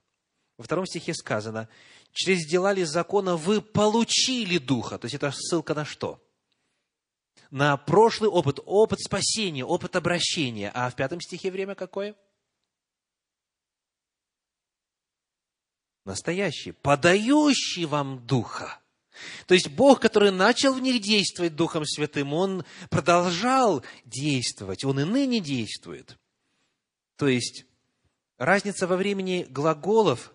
[0.58, 1.70] Во втором стихе сказано,
[2.14, 4.98] через дела ли закона вы получили Духа.
[4.98, 6.20] То есть это ссылка на что?
[7.52, 10.72] на прошлый опыт, опыт спасения, опыт обращения.
[10.74, 12.16] А в пятом стихе время какое?
[16.06, 18.80] Настоящий, подающий вам Духа.
[19.48, 25.04] То есть Бог, который начал в них действовать Духом Святым, Он продолжал действовать, Он и
[25.04, 26.18] ныне действует.
[27.16, 27.66] То есть
[28.38, 30.34] разница во времени глаголов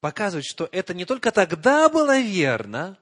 [0.00, 2.98] показывает, что это не только тогда было верно,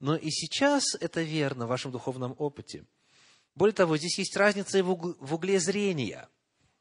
[0.00, 2.84] но и сейчас это верно в вашем духовном опыте.
[3.54, 6.28] Более того, здесь есть разница и в угле зрения,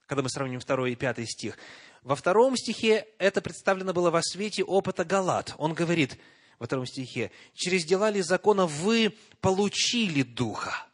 [0.06, 1.58] когда мы сравним второй и пятый стих.
[2.04, 5.54] Во втором стихе это представлено было во свете опыта Галат.
[5.58, 6.18] Он говорит
[6.58, 10.88] во втором стихе, «Через дела ли закона вы получили Духа?»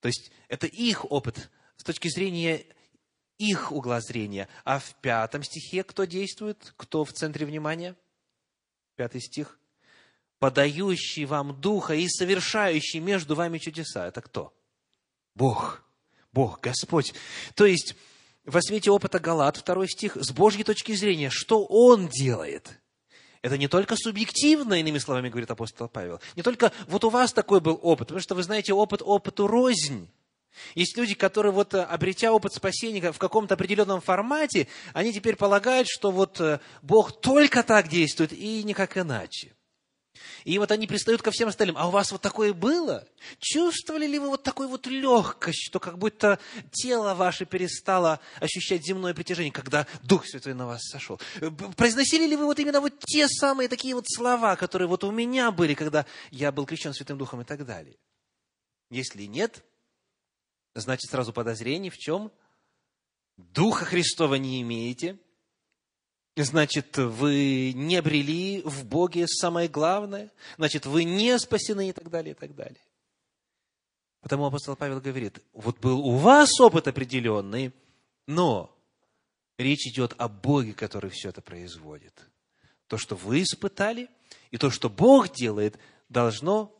[0.00, 2.64] То есть, это их опыт с точки зрения
[3.38, 4.48] их угла зрения.
[4.64, 6.72] А в пятом стихе кто действует?
[6.76, 7.96] Кто в центре внимания?
[8.96, 9.58] Пятый стих–
[10.38, 14.06] подающий вам Духа и совершающий между вами чудеса.
[14.06, 14.54] Это кто?
[15.34, 15.82] Бог.
[16.32, 17.14] Бог, Господь.
[17.54, 17.94] То есть,
[18.46, 22.80] во свете опыта Галат, второй стих, с Божьей точки зрения, что Он делает?
[23.42, 27.60] Это не только субъективно, иными словами говорит апостол Павел, не только вот у вас такой
[27.60, 30.08] был опыт, потому что вы знаете, опыт опыту рознь.
[30.74, 36.10] Есть люди, которые, вот, обретя опыт спасения в каком-то определенном формате, они теперь полагают, что
[36.10, 39.55] вот э, Бог только так действует и никак иначе.
[40.44, 41.76] И вот они пристают ко всем остальным.
[41.78, 43.06] А у вас вот такое было?
[43.38, 46.38] Чувствовали ли вы вот такую вот легкость, что как будто
[46.72, 51.20] тело ваше перестало ощущать земное притяжение, когда Дух Святой на вас сошел?
[51.76, 55.50] Произносили ли вы вот именно вот те самые такие вот слова, которые вот у меня
[55.50, 57.96] были, когда я был крещен Святым Духом и так далее?
[58.90, 59.64] Если нет,
[60.74, 62.30] значит сразу подозрение в чем?
[63.36, 65.18] Духа Христова не имеете–
[66.36, 72.32] Значит, вы не обрели в Боге самое главное, значит, вы не спасены и так далее,
[72.32, 72.80] и так далее.
[74.20, 77.72] Потому апостол Павел говорит, вот был у вас опыт определенный,
[78.26, 78.76] но
[79.56, 82.28] речь идет о Боге, который все это производит.
[82.86, 84.10] То, что вы испытали,
[84.50, 85.78] и то, что Бог делает,
[86.10, 86.76] должно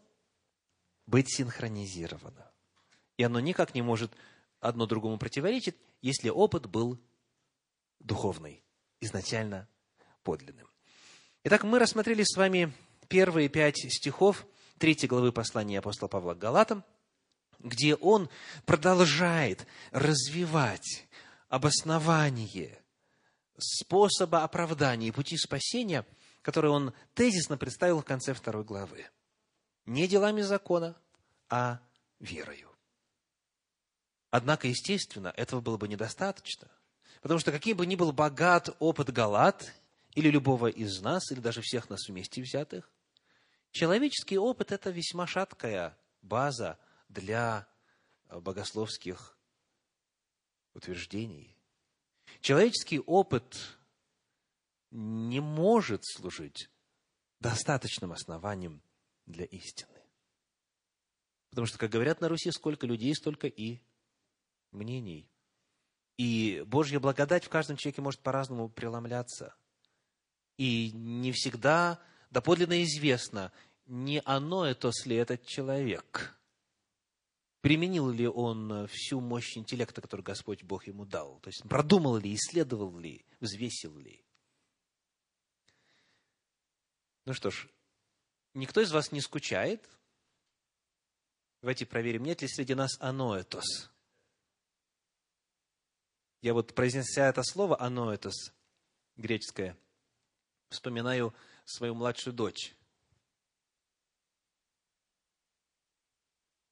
[1.07, 2.51] быть синхронизировано.
[3.17, 4.13] И оно никак не может
[4.61, 7.01] одно другому противоречить, если опыт был
[8.01, 8.66] духовный
[9.01, 9.69] изначально
[10.23, 10.69] подлинным.
[11.45, 12.73] Итак, мы рассмотрели с вами
[13.09, 14.47] первые пять стихов
[14.79, 16.85] третьей главы послания апостола Павла к Галатам,
[17.59, 18.29] где он
[18.65, 21.07] продолжает развивать
[21.49, 22.83] обоснование
[23.59, 26.05] способа оправдания и пути спасения,
[26.43, 29.07] который он тезисно представил в конце второй главы.
[29.87, 30.97] Не делами закона,
[31.49, 31.81] а
[32.19, 32.71] верою.
[34.31, 36.69] Однако, естественно, этого было бы недостаточно–
[37.23, 39.73] Потому что каким бы ни был богат опыт Галат,
[40.15, 42.91] или любого из нас, или даже всех нас вместе взятых,
[43.71, 47.69] человеческий опыт– это весьма шаткая база для
[48.29, 49.37] э, богословских
[50.73, 51.55] утверждений.
[52.41, 53.79] Человеческий опыт
[54.91, 56.71] не может служить
[57.41, 58.81] достаточным основанием
[59.27, 60.01] для истины.
[61.51, 63.81] Потому что, как говорят на Руси, сколько людей, столько и
[64.73, 65.29] мнений.
[66.17, 69.55] И Божья благодать в каждом человеке может по-разному преломляться.
[70.57, 72.01] И не всегда
[72.31, 73.53] доподлинно известно,
[73.87, 76.35] не оно это ли этот человек.
[77.61, 81.41] Применил ли он всю мощь интеллекта, который Господь Бог ему дал?
[81.41, 84.25] То есть продумал ли, исследовал ли, взвесил ли?
[87.25, 87.69] Ну что ж,
[88.55, 89.87] никто из вас не скучает.
[91.61, 93.91] Давайте проверим, нет ли среди нас аноэтос.
[96.43, 98.53] Я вот, произнеся это слово аноэтос,
[99.17, 99.77] греческое,
[100.69, 101.35] вспоминаю
[101.65, 102.75] свою младшую дочь.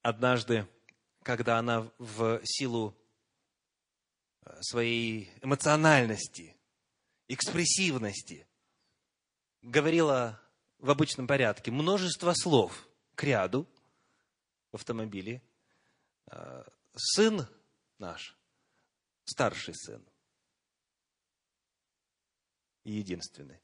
[0.01, 0.67] Однажды,
[1.23, 2.95] когда она в силу
[4.41, 6.55] э, своей эмоциональности,
[7.27, 8.47] экспрессивности
[9.63, 10.39] говорила
[10.77, 13.67] в обычном порядке множество слов к ряду
[14.71, 15.41] в автомобиле.
[16.27, 16.63] Э,
[16.95, 17.47] сын
[17.97, 18.37] наш,
[19.25, 20.03] старший сын,
[22.83, 23.61] единственный,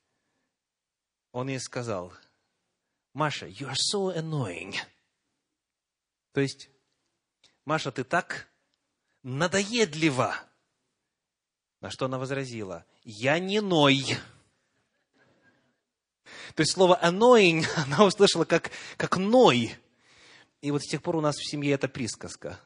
[1.32, 2.14] он ей сказал,
[3.14, 4.76] Маша, you are so annoying.
[6.34, 6.70] То есть,
[7.66, 8.50] Маша, ты так
[9.24, 10.36] надоедлива.
[11.80, 14.04] На что она возразила, я не ной.
[16.56, 19.76] То есть слово annoying она услышала как, как ной.
[20.62, 22.60] И вот с тех пор у нас в семье это присказка.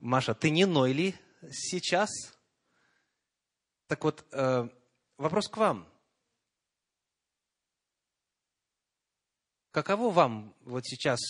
[0.00, 1.14] Маша, ты не ной ли
[1.50, 2.10] сейчас?
[3.86, 4.68] Так вот, э,
[5.16, 5.88] вопрос к вам.
[9.70, 11.20] Каково вам вот сейчас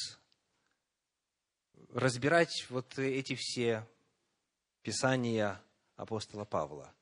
[1.92, 3.86] разбирать вот эти все
[4.82, 5.62] писания
[5.96, 6.94] апостола Павла?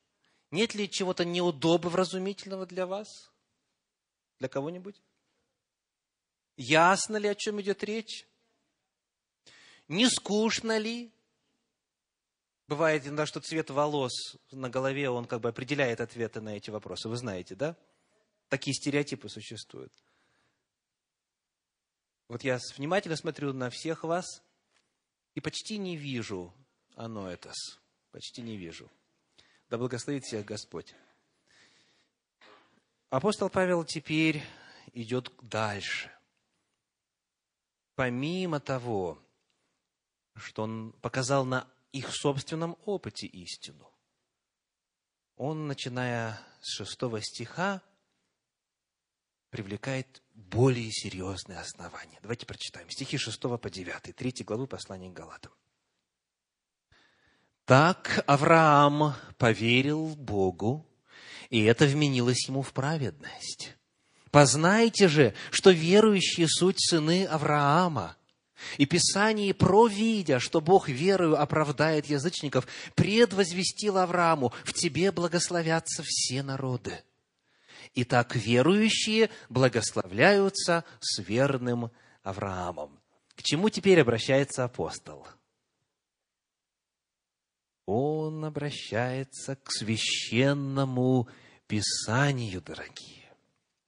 [0.51, 3.31] Нет ли чего-то неудобного, вразумительного для вас?
[4.39, 5.01] Для кого-нибудь?
[6.57, 8.27] Ясно ли, о чем идет речь?
[9.87, 11.13] Не скучно ли?
[12.69, 17.09] Бывает иногда, что цвет волос на голове, он как бы определяет ответы на эти вопросы.
[17.09, 17.77] Вы знаете, да?
[18.51, 19.93] Такие стереотипы существуют.
[22.29, 24.43] Вот я внимательно смотрю на всех вас
[25.35, 26.55] и почти не вижу
[26.95, 27.53] оно это.
[28.11, 28.91] Почти не вижу.
[29.71, 30.95] Да благословит всех Господь.
[33.09, 34.43] Апостол Павел теперь
[34.93, 36.11] идет дальше.
[37.95, 39.19] Помимо того,
[40.37, 43.91] что он показал на их собственном опыте истину,
[45.37, 47.83] он, начиная с шестого стиха,
[49.51, 52.19] привлекает более серьезные основания.
[52.23, 55.53] Давайте прочитаем стихи 6 по 9, 3 главы послания к Галатам.
[57.65, 60.87] Так Авраам поверил Богу,
[61.51, 63.77] и это вменилось ему в праведность.
[64.31, 68.17] Познайте же, что верующие суть сыны Авраама.
[68.77, 77.03] И Писание, провидя, что Бог верою оправдает язычников, предвозвестил Аврааму, в тебе благословятся все народы.
[77.95, 81.91] Итак, верующие благословляются с верным
[82.23, 83.01] Авраамом.
[83.35, 85.27] К чему теперь обращается апостол?
[87.87, 91.29] Он обращается к священному
[91.67, 93.28] Писанию, дорогие.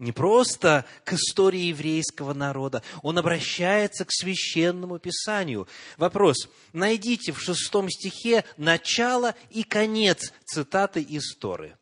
[0.01, 2.83] Не просто к истории еврейского народа.
[3.03, 5.69] Он обращается к священному Писанию.
[5.99, 6.49] Вопрос.
[6.73, 11.77] Найдите в шестом стихе начало и конец цитаты из Торы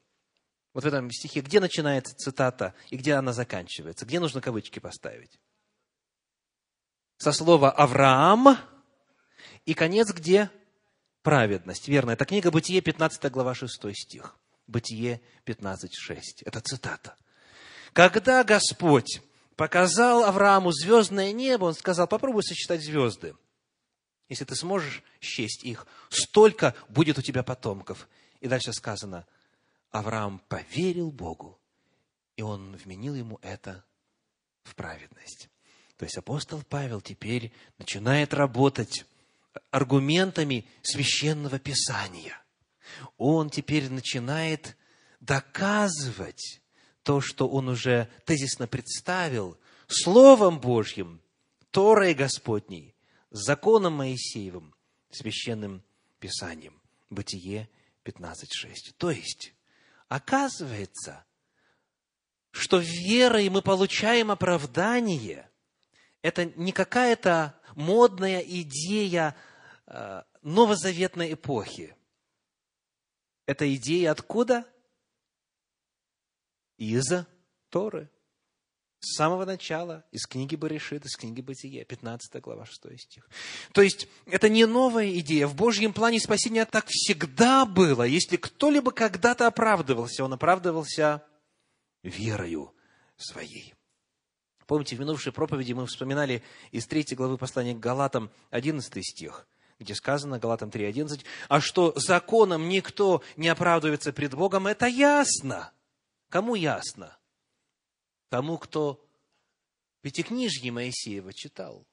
[0.79, 4.07] вот в этом стихе, где начинается цитата и где она заканчивается?
[4.07, 5.41] Где нужно кавычки поставить?
[7.17, 8.57] Со слова «Авраам»
[9.67, 10.53] и конец где?
[11.23, 11.89] Праведность.
[11.89, 14.37] Верно, это книга Бытие, 15 глава, 6 стих.
[14.69, 16.43] Бытие 15, 6.
[16.43, 17.17] Это цитата.
[17.99, 19.23] Когда Господь
[19.57, 23.35] показал Аврааму звездное небо, он сказал, попробуй сосчитать звезды.
[24.29, 28.09] Если ты сможешь счесть их, столько будет у тебя потомков.
[28.39, 29.27] И дальше сказано–
[29.91, 31.59] Авраам поверил Богу,
[32.37, 33.85] и он вменил ему это
[34.63, 35.49] в праведность.
[35.97, 39.07] То есть апостол Павел теперь начинает работать
[39.73, 42.41] аргументами священного писания.
[43.17, 44.77] Он теперь начинает
[45.19, 46.61] доказывать
[47.09, 49.57] то, что он уже тезисно представил
[49.87, 51.23] Словом Божьим,
[51.71, 52.95] Торой Господней,
[53.31, 54.75] законом Моисеевым,
[55.09, 55.83] священным
[56.21, 56.79] Писанием.
[57.09, 57.71] Бытие
[58.05, 58.93] 15.6.
[58.99, 59.55] То есть,
[60.09, 61.25] Оказывается,
[62.51, 65.49] что верой мы получаем оправдание.
[66.21, 69.35] Это не какая-то модная идея
[69.87, 71.97] э, новозаветной эпохи.
[73.47, 74.67] Это идея откуда?
[76.79, 77.05] Из
[77.71, 78.09] Торы.
[79.01, 83.29] С самого начала, из книги Баришит, из книги Бытия, 15 глава, 6 стих.
[83.73, 85.47] То есть, это не новая идея.
[85.47, 88.03] В Божьем плане спасения так всегда было.
[88.03, 91.23] Если кто-либо когда-то оправдывался, он оправдывался
[92.03, 92.75] верою
[93.17, 93.75] своей.
[94.67, 99.47] Помните, в минувшей проповеди мы вспоминали из третьей главы послания к Галатам 11 стих,
[99.79, 105.73] где сказано, Галатам 3.11, «А что законом никто не оправдывается пред Богом, это ясно».
[106.29, 107.17] Кому ясно?
[108.29, 109.05] Тому, кто
[110.03, 111.87] Пятикнижье Моисеева читал.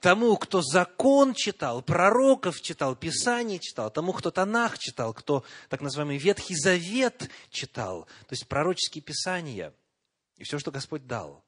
[0.00, 6.16] Тому, кто закон читал, пророков читал, Писание читал, тому, кто Танах читал, кто так называемый
[6.16, 9.74] Ветхий Завет читал, то есть пророческие писания
[10.36, 11.44] и все, что Господь дал.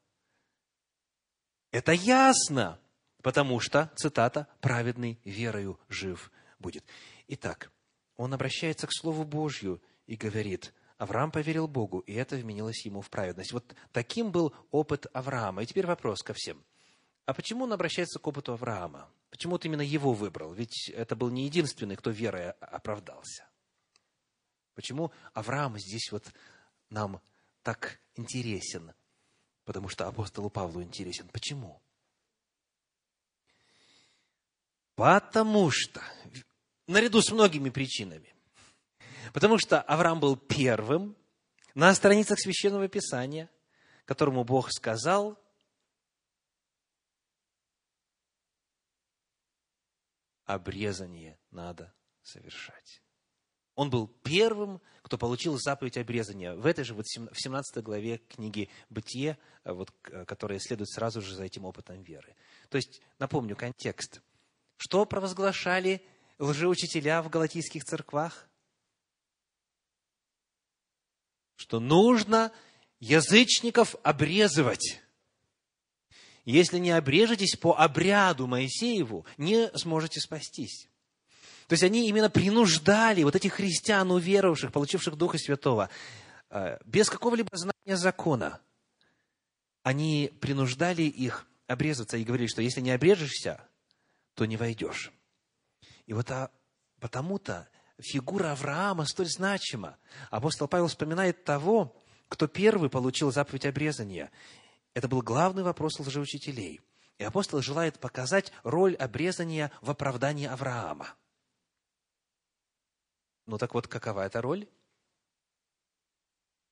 [1.71, 2.81] Это ясно,
[3.23, 6.85] потому что, цитата, «праведный верою жив будет».
[7.29, 7.71] Итак,
[8.17, 13.11] он обращается к Слову Божью и говорит– Авраам поверил Богу, и это вменилось ему в
[13.11, 13.53] праведность.
[13.53, 15.63] Вот таким был опыт Авраама.
[15.63, 16.65] И теперь вопрос ко всем.
[17.27, 19.11] А почему он обращается к опыту Авраама?
[19.31, 20.55] Почему ты именно его выбрал?
[20.55, 23.47] Ведь это был не единственный, кто верой оправдался.
[24.75, 26.25] Почему Авраам здесь вот
[26.89, 27.21] нам
[27.63, 28.95] так интересен?
[29.65, 31.29] Потому что апостолу Павлу интересен.
[31.29, 31.83] Почему?
[34.95, 36.01] Потому что,
[36.87, 38.36] наряду с многими причинами,
[39.33, 41.17] Потому что Авраам был первым
[41.75, 43.51] на страницах Священного Писания,
[44.05, 45.39] которому Бог сказал,
[50.45, 53.03] обрезание надо совершать.
[53.75, 56.55] Он был первым, кто получил заповедь обрезания.
[56.55, 59.91] В этой же, вот в 17 главе книги «Бытие», вот,
[60.27, 62.35] которая следует сразу же за этим опытом веры.
[62.71, 64.23] То есть, напомню, контекст.
[64.79, 66.03] Что провозглашали
[66.39, 68.49] лжеучителя в галатийских церквах?
[71.57, 72.53] Что нужно
[73.01, 75.01] язычников обрезывать.
[76.45, 80.89] Если не обрежетесь по обряду Моисееву, не сможете спастись.
[81.67, 85.91] То есть они именно принуждали вот этих христиан, уверовавших, получивших Духа Святого,
[86.51, 88.61] э, без какого-либо знания закона,
[89.83, 93.61] они принуждали их обрезаться и говорили, что если не обрежешься,
[94.35, 95.13] то не войдешь.
[96.07, 96.51] И вот а,
[97.01, 97.69] потому-то
[97.99, 99.99] фигура Авраама столь значима.
[100.31, 101.97] Апостол Павел вспоминает того,
[102.29, 104.31] кто первый получил заповедь обрезания.
[104.95, 106.81] Это был главный вопрос лжеучителей.
[107.19, 111.15] И апостол желает показать роль обрезания в оправдании Авраама.
[113.47, 114.69] Ну так вот, какова эта роль?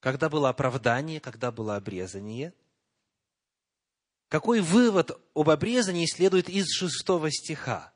[0.01, 2.53] Когда было оправдание, когда было обрезание?
[4.29, 7.94] Какой вывод об обрезании следует из шестого стиха?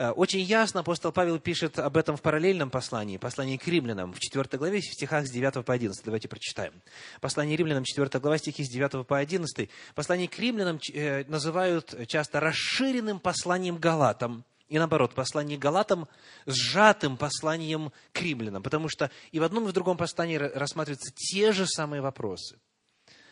[0.00, 4.18] Э, очень ясно апостол Павел пишет об этом в параллельном послании, послании к римлянам, в
[4.18, 6.02] 4 главе, в стихах с 9 по 11.
[6.02, 6.72] Давайте прочитаем.
[7.20, 9.68] Послание римлянам, 4 глава, стихи с 9 по 11.
[9.94, 16.08] Послание к римлянам э, называют часто расширенным посланием Галатам, и наоборот, послание Галатам
[16.46, 21.52] сжатым посланием к римлянам, потому что и в одном, и в другом послании рассматриваются те
[21.52, 22.58] же самые вопросы.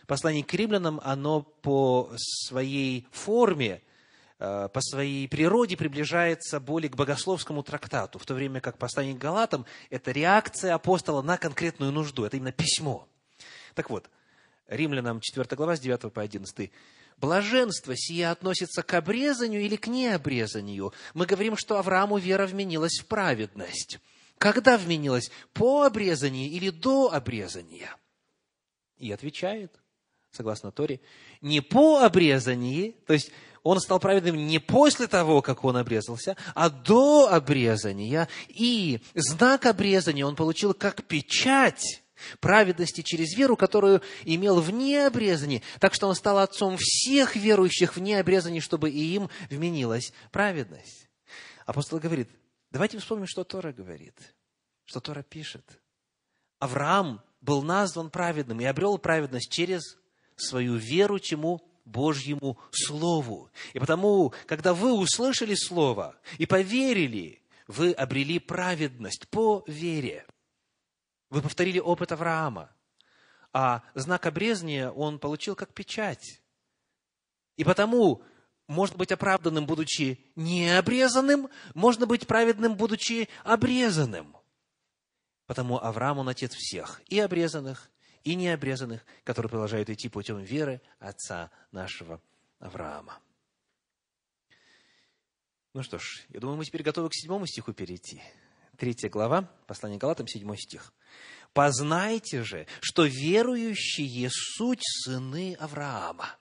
[0.06, 3.80] Послание к римлянам, оно по своей форме
[4.38, 9.66] по своей природе приближается более к богословскому трактату, в то время как послание к Галатам–
[9.90, 13.08] это реакция апостола на конкретную нужду, это именно письмо.
[13.74, 14.08] Так вот,
[14.68, 16.70] Римлянам 4 глава с 9 по 11.
[17.16, 20.92] Блаженство сие относится к обрезанию или к необрезанию?
[21.14, 23.98] Мы говорим, что Аврааму вера вменилась в праведность.
[24.38, 25.30] Когда вменилась?
[25.52, 27.96] По обрезанию или до обрезания?
[28.98, 29.74] И отвечает,
[30.30, 31.00] согласно Торе,
[31.40, 33.32] не по обрезании, то есть
[33.62, 38.28] он стал праведным не после того, как он обрезался, а до обрезания.
[38.48, 42.02] И знак обрезания он получил как печать
[42.40, 45.62] праведности через веру, которую имел вне обрезания.
[45.80, 51.08] Так что он стал отцом всех верующих вне обрезания, чтобы и им вменилась праведность.
[51.66, 52.28] Апостол говорит,
[52.70, 54.14] давайте вспомним, что Тора говорит,
[54.84, 55.64] что Тора пишет.
[56.58, 59.96] Авраам был назван праведным и обрел праведность через
[60.36, 63.50] свою веру, чему Божьему Слову.
[63.72, 70.26] И потому, когда вы услышали Слово и поверили, вы обрели праведность по вере.
[71.30, 72.70] Вы повторили опыт Авраама.
[73.52, 76.42] А знак обрезания он получил как печать.
[77.56, 78.22] И потому
[78.66, 84.36] можно быть оправданным, будучи необрезанным, можно быть праведным, будучи обрезанным.
[85.46, 87.90] Потому Авраам, он отец всех, и обрезанных,
[88.24, 92.20] и необрезанных, которые продолжают идти путем веры отца нашего
[92.58, 93.20] Авраама.
[95.74, 98.22] Ну что ж, я думаю, мы теперь готовы к седьмому стиху перейти.
[98.76, 100.92] Третья глава, послание Галатам, седьмой стих.
[101.52, 106.36] Познайте же, что верующие суть сыны Авраама.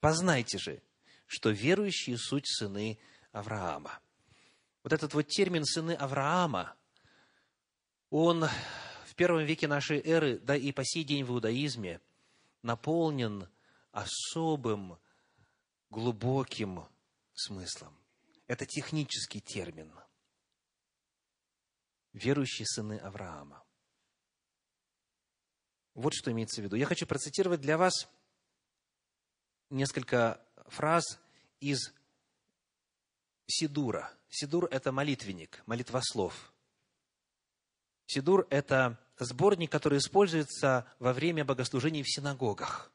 [0.00, 0.82] Познайте же,
[1.26, 2.98] что верующие суть сыны
[3.32, 4.00] Авраама.
[4.82, 6.74] Вот этот вот термин «сыны Авраама»,
[8.10, 8.44] он
[9.22, 12.00] первом веке нашей эры, да и по сей день в иудаизме,
[12.62, 13.48] наполнен
[13.92, 14.98] особым,
[15.90, 16.84] глубоким
[17.32, 17.96] смыслом.
[18.48, 19.94] Это технический термин.
[22.12, 23.62] Верующие сыны Авраама.
[25.94, 26.74] Вот что имеется в виду.
[26.74, 28.08] Я хочу процитировать для вас
[29.70, 31.20] несколько фраз
[31.60, 31.78] из
[33.46, 34.12] Сидура.
[34.28, 36.52] Сидур– это молитвенник, молитвослов.
[38.06, 42.92] Сидур– это сборник, который используется во время богослужений в синагогах.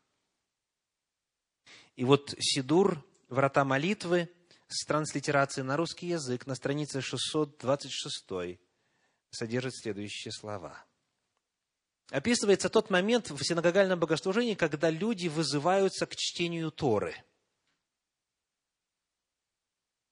[1.96, 4.30] И вот Сидур, врата молитвы,
[4.68, 8.60] с транслитерацией на русский язык на странице 626
[9.32, 10.86] содержит следующие слова.
[12.10, 17.16] Описывается тот момент в синагогальном богослужении, когда люди вызываются к чтению Торы.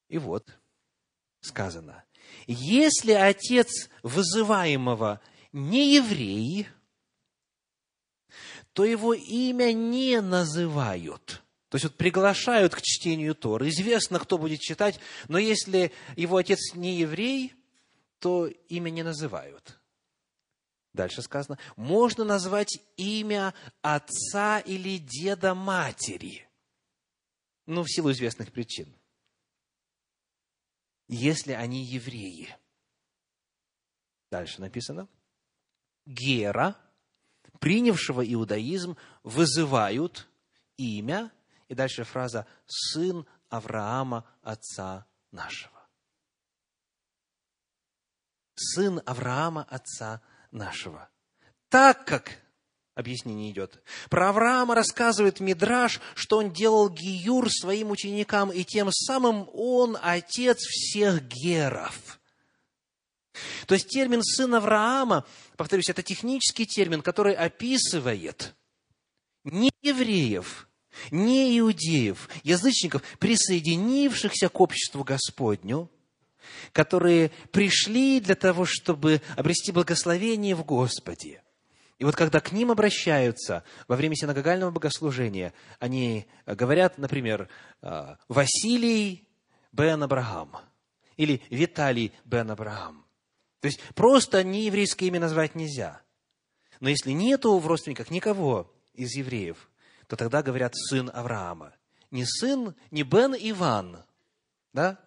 [0.09, 0.57] И вот
[1.39, 2.03] сказано,
[2.47, 5.21] если отец вызываемого
[5.55, 6.67] не еврей,
[8.73, 11.41] то его имя не называют.
[11.69, 13.69] То есть вот приглашают к чтению Торы.
[13.69, 14.99] Известно, кто будет читать,
[15.29, 17.53] но если его отец не еврей,
[18.19, 19.79] то имя не называют.
[20.91, 26.47] Дальше сказано, можно назвать имя отца или деда матери.
[27.65, 28.93] Ну, в силу известных причин.
[31.07, 32.53] Если они евреи.
[34.29, 35.07] Дальше написано.
[36.05, 36.75] Гера,
[37.59, 40.27] принявшего иудаизм, вызывают
[40.77, 41.31] имя,
[41.67, 45.71] и дальше фраза «сын Авраама, отца нашего».
[48.55, 51.09] Сын Авраама, отца нашего.
[51.69, 52.39] Так как,
[52.93, 59.49] объяснение идет, про Авраама рассказывает Мидраш, что он делал гиюр своим ученикам, и тем самым
[59.53, 62.19] он отец всех геров.
[63.67, 65.25] То есть термин «сын Авраама»,
[65.57, 68.55] повторюсь, это технический термин, который описывает
[69.43, 70.67] не евреев,
[71.11, 75.89] не иудеев, язычников, присоединившихся к обществу Господню,
[76.71, 81.41] которые пришли для того, чтобы обрести благословение в Господе.
[81.97, 87.47] И вот когда к ним обращаются во время синагогального богослужения, они говорят, например,
[87.81, 89.25] «А, Василий
[89.71, 90.51] бен Абрахам
[91.15, 93.04] или Виталий бен Абрахам.
[93.65, 95.99] То есть просто не еврейское имя назвать нельзя.
[96.81, 99.71] Но если нету в родственниках никого из евреев,
[100.05, 101.73] то тогда говорят сын Авраама.
[102.11, 104.05] Не сын, не Бен Иван,
[104.71, 104.99] да?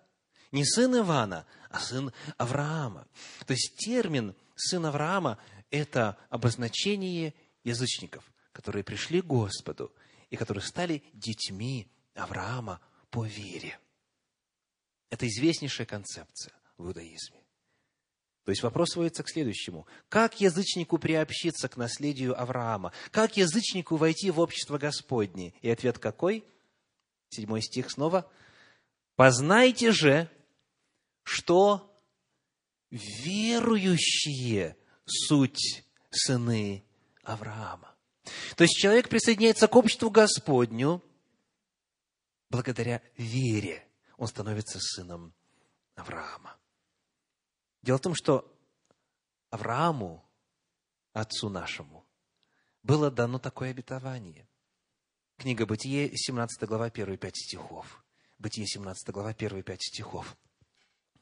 [0.51, 3.07] Не сын Ивана, а сын Авраама.
[3.47, 5.39] То есть термин сын Авраама–
[5.71, 9.95] это обозначение язычников, которые пришли к Господу
[10.31, 12.81] и которые стали детьми Авраама
[13.11, 13.79] по вере.
[15.11, 17.39] Это известнейшая концепция в иудаизме.
[18.49, 19.87] То есть вопрос сводится к следующему.
[20.09, 22.95] Как язычнику приобщиться к наследию Авраама?
[23.11, 25.53] Как язычнику войти в общество Господне?
[25.61, 26.47] И ответ какой?
[27.29, 28.27] Седьмой стих снова.
[29.17, 30.31] «Познайте же,
[31.25, 31.95] что
[32.91, 36.83] верующие суть сыны
[37.25, 37.95] Авраама.
[38.57, 41.05] То есть человек присоединяется к обществу Господню
[42.49, 43.87] благодаря вере.
[44.17, 45.35] Он становится сыном
[45.97, 46.57] Авраама.
[47.83, 48.53] Дело в том, что
[49.51, 50.25] Аврааму,
[51.13, 52.07] отцу нашему,
[52.83, 54.49] было дано такое обетование.
[55.37, 58.05] Книга Бытие, 17 глава, первые пять стихов.
[58.39, 60.37] Бытие, 17 глава, первые пять стихов.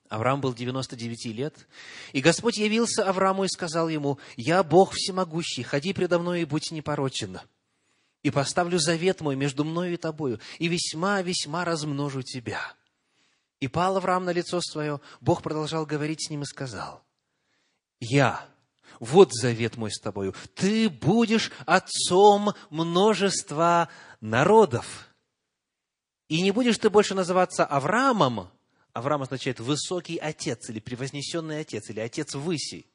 [0.08, 1.66] Авраам был 99 лет,
[2.12, 6.70] и Господь явился Аврааму и сказал ему, «Я Бог всемогущий, ходи предо мной и будь
[6.70, 7.40] непорочен,
[8.22, 12.60] и поставлю завет мой между мною и тобою, и весьма-весьма размножу тебя».
[13.60, 17.02] И пал Авраам на лицо свое, Бог продолжал говорить с ним и сказал,
[18.00, 18.46] «Я,
[19.00, 23.88] вот завет мой с тобою, ты будешь отцом множества
[24.20, 25.08] народов,
[26.28, 28.50] и не будешь ты больше называться Авраамом,
[28.92, 32.86] Авраам означает высокий отец или превознесенный отец или отец выси.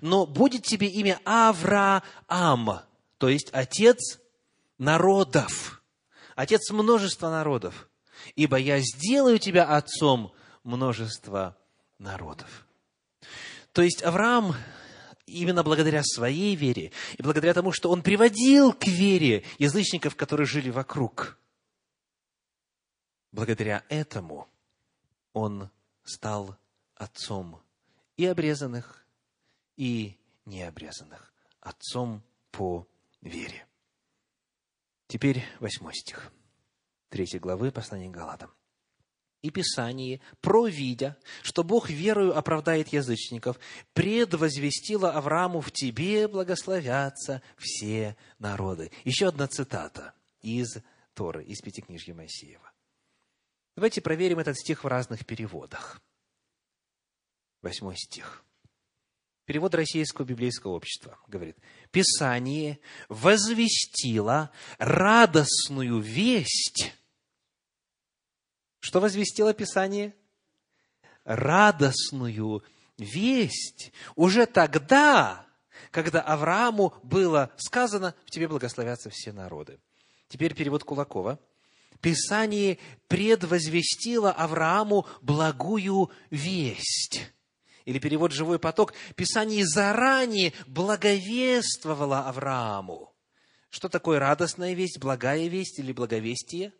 [0.00, 2.82] Но будет тебе имя Авраам,
[3.18, 4.20] то есть отец
[4.76, 5.82] народов,
[6.36, 7.88] отец множества народов.
[8.36, 10.32] Ибо я сделаю тебя отцом
[10.64, 11.56] множества
[11.98, 12.66] народов.
[13.72, 14.54] То есть Авраам
[15.26, 20.70] именно благодаря своей вере и благодаря тому, что он приводил к вере язычников, которые жили
[20.70, 21.38] вокруг,
[23.32, 24.48] благодаря этому–
[25.38, 25.70] он
[26.02, 26.56] стал
[26.94, 27.62] отцом
[28.16, 29.06] и обрезанных,
[29.76, 32.88] и необрезанных, отцом по
[33.20, 33.66] вере.
[35.06, 36.32] Теперь восьмой стих,
[37.08, 38.50] третьей главы послания Галатам.
[39.40, 43.58] «И Писание, провидя, что Бог верою оправдает язычников,
[43.92, 48.90] предвозвестило Аврааму в тебе благословятся все народы».
[49.04, 50.78] Еще одна цитата из
[51.14, 52.72] Торы, из Пятикнижья Моисеева.
[53.76, 56.00] Давайте проверим этот стих в разных переводах.
[57.62, 58.44] Восьмой стих.
[59.48, 61.56] Перевод Российского библейского общества говорит,
[61.90, 66.92] Писание возвестило радостную весть.
[68.80, 70.14] Что возвестило Писание?
[71.24, 72.62] Радостную
[72.98, 73.90] весть.
[74.16, 75.46] Уже тогда,
[75.92, 79.80] когда Аврааму было сказано, в тебе благословятся все народы.
[80.28, 81.40] Теперь перевод Кулакова.
[82.02, 82.76] Писание
[83.06, 87.32] предвозвестило Аврааму благую весть
[87.88, 93.14] или перевод «живой поток», Писание заранее благовествовало Аврааму.
[93.70, 96.74] Что такое радостная весть, благая весть или благовестие?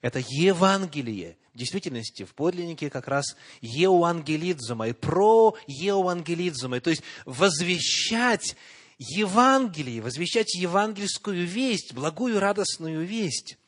[0.00, 1.36] Это Евангелие.
[1.52, 8.56] В действительности, в подлиннике как раз еуангелидзумой, про еуангелидзумой, то есть возвещать
[8.98, 13.58] Евангелие, возвещать евангельскую весть, благую радостную весть.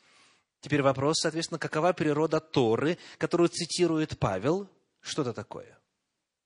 [0.61, 4.69] Теперь вопрос, соответственно, какова природа Торы, которую цитирует Павел?
[5.01, 5.80] Что это такое?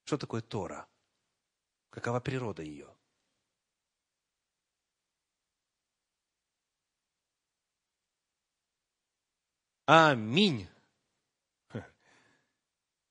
[0.06, 0.88] Что такое Тора?
[1.89, 2.95] Какова природа ее?
[9.88, 10.68] Аминь.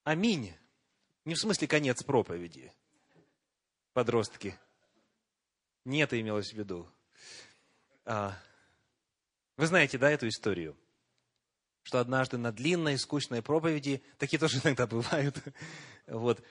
[0.05, 0.55] Аминь.
[1.25, 2.73] Не в смысле конец проповеди,
[3.93, 4.59] подростки.
[5.85, 6.89] Не это имелось в виду.
[8.05, 8.39] А,
[9.57, 10.77] вы знаете, да, эту историю?
[11.83, 15.37] Что однажды на длинной, скучной проповеди, такие тоже иногда бывают,
[16.07, 16.45] вот,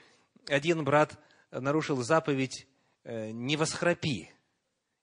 [0.47, 1.17] один брат
[1.51, 2.67] нарушил заповедь
[3.03, 4.29] э, «не восхрапи,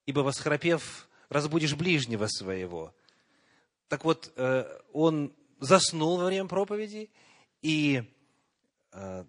[0.06, 2.94] ибо восхрапев, разбудишь ближнего своего».
[3.88, 7.10] Так вот, э, он заснул во время проповеди,
[7.62, 8.02] и
[8.92, 9.24] э,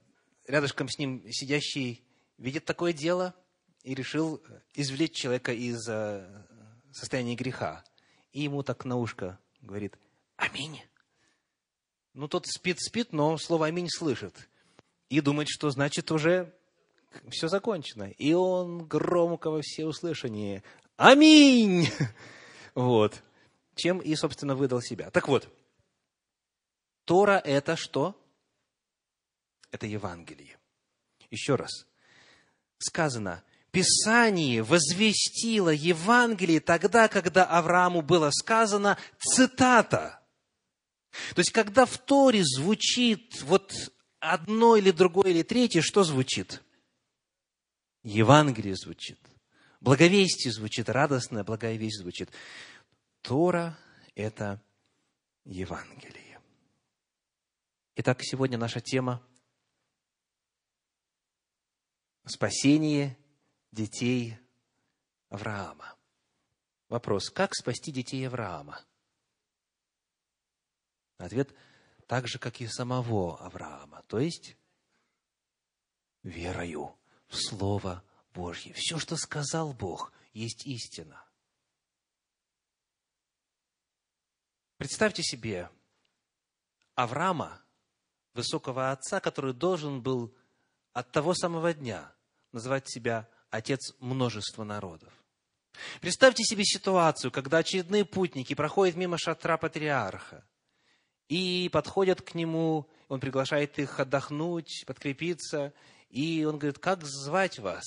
[0.48, 2.04] рядышком с ним сидящий
[2.38, 3.36] видит такое дело
[3.84, 4.42] и решил
[4.74, 5.82] извлечь человека из
[6.92, 7.84] состояния греха.
[8.32, 9.98] И ему так на ушко говорит
[10.38, 10.82] «Аминь».
[12.14, 14.50] Ну, тот спит-спит, но слово «Аминь» слышит
[15.12, 16.56] и думать, что значит уже
[17.30, 18.06] все закончено.
[18.12, 20.64] И он громко во все услышание
[20.96, 21.90] «Аминь!»
[22.76, 23.22] Вот.
[23.76, 25.12] Чем и, собственно, выдал себя.
[25.12, 25.50] Так вот,
[27.04, 28.16] Тора– это что?
[29.72, 30.58] Это Евангелие.
[31.30, 31.86] Еще раз.
[32.78, 40.22] Сказано, Писание возвестило Евангелие тогда, когда Аврааму было сказано, цитата.
[41.36, 43.74] То есть, когда в Торе звучит вот
[44.22, 46.64] одно или другое или третье, что звучит?
[48.04, 49.20] Евангелие звучит.
[49.82, 52.32] Благовестие звучит, радостная благая весть звучит.
[53.22, 53.78] Тора–
[54.16, 54.64] это
[55.44, 56.40] Евангелие.
[57.96, 59.22] Итак, сегодня наша тема–
[62.26, 63.18] спасение
[63.72, 64.38] детей
[65.30, 65.96] Авраама.
[66.90, 68.86] Вопрос, как спасти детей Авраама?
[71.18, 71.54] Ответ–
[72.12, 74.58] так же, как и самого Авраама, то есть
[76.24, 76.94] верою
[77.30, 78.04] в Слово
[78.34, 78.74] Божье.
[78.74, 81.24] Все, что сказал Бог, есть истина.
[84.76, 85.70] Представьте себе
[86.96, 87.64] Авраама,
[88.34, 90.36] высокого отца, который должен был
[90.92, 92.14] от того самого дня
[92.52, 95.14] называть себя отец множества народов.
[96.02, 100.46] Представьте себе ситуацию, когда очередные путники проходят мимо шатра патриарха,
[101.30, 105.74] и подходят к нему, он приглашает их отдохнуть, подкрепиться,
[106.10, 107.86] и он говорит, как звать вас,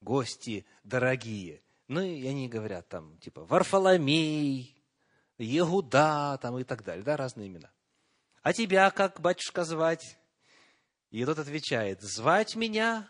[0.00, 1.62] гости дорогие?
[1.88, 4.82] Ну, и они говорят там, типа, Варфоломей,
[5.38, 7.70] Егуда, там и так далее, да, разные имена.
[8.42, 10.18] А тебя как, батюшка, звать?
[11.10, 13.08] И тот отвечает, звать меня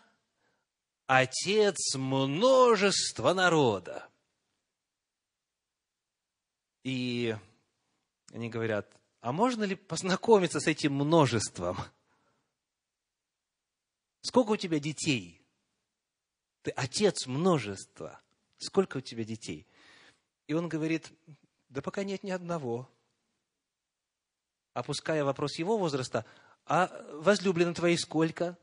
[1.07, 4.07] отец множества народа.
[6.83, 7.35] И
[8.35, 11.77] они говорят, а можно ли познакомиться с этим множеством?
[14.19, 15.41] Сколько у тебя детей?
[16.61, 18.21] Ты отец множества.
[18.57, 19.65] Сколько у тебя детей?
[20.47, 21.13] И он говорит,
[21.69, 22.89] да пока нет ни одного.
[24.73, 26.25] Опуская вопрос его возраста,
[26.65, 28.57] а возлюблены твои сколько?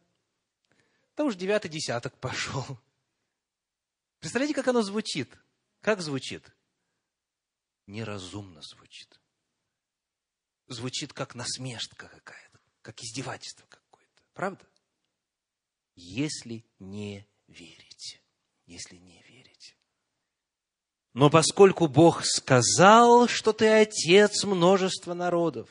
[1.16, 2.78] Да уж девятый десяток пошел.
[4.18, 5.34] Представляете, как оно звучит?
[5.80, 6.54] Как звучит?
[7.86, 9.21] Неразумно звучит
[10.72, 14.22] звучит как насмешка какая-то, как издевательство какое-то.
[14.34, 14.64] Правда?
[15.94, 18.20] Если не верить,
[18.66, 19.76] если не верить.
[21.14, 25.68] Но поскольку Бог сказал, что ты отец множества народов,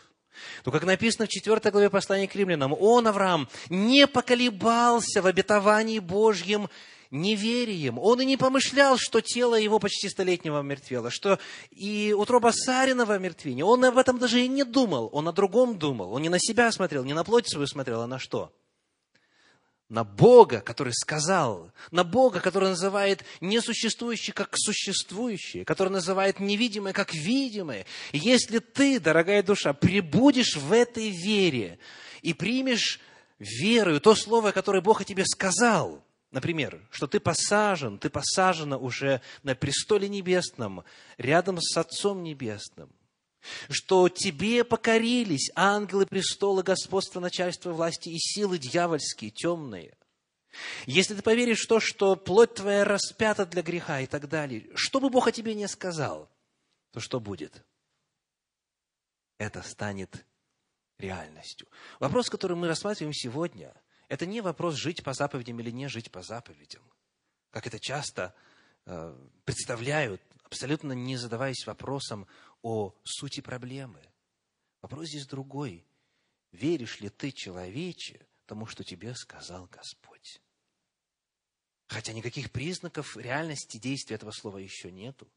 [0.64, 6.00] то, как написано в 4 главе послания к римлянам, он, Авраам, не поколебался в обетовании
[6.00, 6.70] Божьем
[7.12, 8.00] неверием.
[8.00, 11.40] Он и не помышлял, что тело его почти столетнего мертвело, что
[11.70, 13.66] и утроба Саринова мертвение.
[13.66, 16.14] Он об этом даже и не думал, он о другом думал.
[16.14, 18.52] Он не на себя смотрел, не на плоть свою смотрел, а на что?
[19.92, 27.14] на Бога, который сказал, на Бога, который называет несуществующее как существующее, который называет невидимое как
[27.14, 27.86] видимое.
[28.14, 31.78] Если ты, дорогая душа, прибудешь в этой вере
[32.22, 33.02] и примешь
[33.38, 36.02] верою то слово, которое Бог о тебе сказал,
[36.32, 40.84] например, что ты посажен, ты посажена уже на престоле небесном,
[41.18, 42.90] рядом с Отцом Небесным,
[43.70, 49.96] что тебе покорились ангелы престола, господства, начальства, власти и силы дьявольские, темные.
[50.86, 55.00] Если ты поверишь в то, что плоть твоя распята для греха и так далее, что
[55.00, 56.30] бы Бог о тебе не сказал,
[56.92, 57.64] то что будет?
[59.38, 60.26] Это станет
[60.98, 61.68] реальностью.
[62.00, 63.74] Вопрос, который мы рассматриваем сегодня,
[64.12, 66.84] это не вопрос, жить по заповедям или не жить по заповедям.
[67.50, 68.36] Как это часто
[68.86, 72.28] э, представляют, абсолютно не задаваясь вопросом
[72.62, 74.02] о сути проблемы.
[74.82, 75.88] Вопрос здесь другой.
[76.52, 80.42] Веришь ли ты, человече, тому, что тебе сказал Господь?
[81.88, 85.32] Хотя никаких признаков реальности действия этого слова еще нету.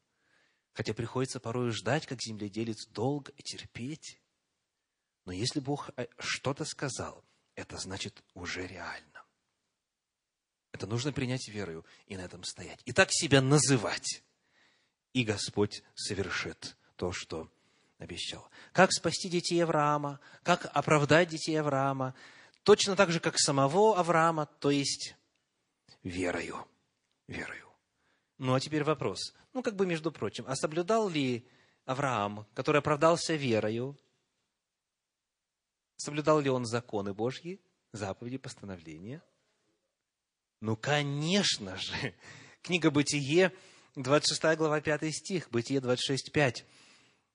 [0.73, 4.19] Хотя приходится порой ждать, как земледелец, долго и терпеть.
[5.23, 7.23] Но если Бог э, что-то сказал,
[7.55, 9.23] это значит уже реально.
[10.71, 12.81] Это нужно принять верою и на этом стоять.
[12.85, 14.23] И так себя называть.
[15.13, 17.49] И Господь совершит то, что
[17.97, 18.49] обещал.
[18.73, 22.13] Как спасти детей Авраама, как оправдать детей Авраама,
[22.63, 25.15] точно так же, как самого Авраама, то есть
[26.03, 26.67] верою.
[27.27, 27.69] Верою.
[28.37, 29.33] Ну, а теперь вопрос.
[29.53, 31.47] Ну, как бы, между прочим, а соблюдал ли
[31.85, 33.97] Авраам, который оправдался верою,
[35.97, 37.59] соблюдал ли он законы Божьи,
[37.91, 39.23] заповеди, постановления?
[40.61, 42.15] Ну, конечно же.
[42.61, 43.51] Книга «Бытие»,
[43.95, 46.65] 26 глава, 5 стих, Бытие 26, 5.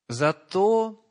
[0.09, 1.05] Зато,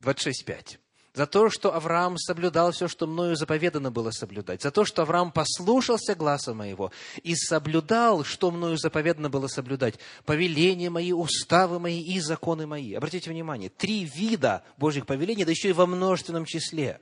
[0.00, 0.78] 26.5,
[1.14, 5.30] за то, что Авраам соблюдал все, что мною заповедано было соблюдать, за то, что Авраам
[5.30, 6.90] послушался гласа моего
[7.22, 12.94] и соблюдал, что мною заповедано было соблюдать, повеления мои, уставы мои и законы мои.
[12.94, 17.00] Обратите внимание, три вида Божьих повелений, да еще и во множественном числе.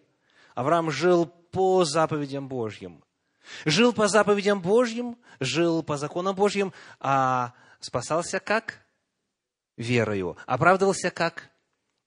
[0.54, 3.02] Авраам жил по заповедям Божьим.
[3.64, 8.80] Жил по заповедям Божьим, жил по законам Божьим, а спасался как?
[9.80, 11.50] верою, оправдывался как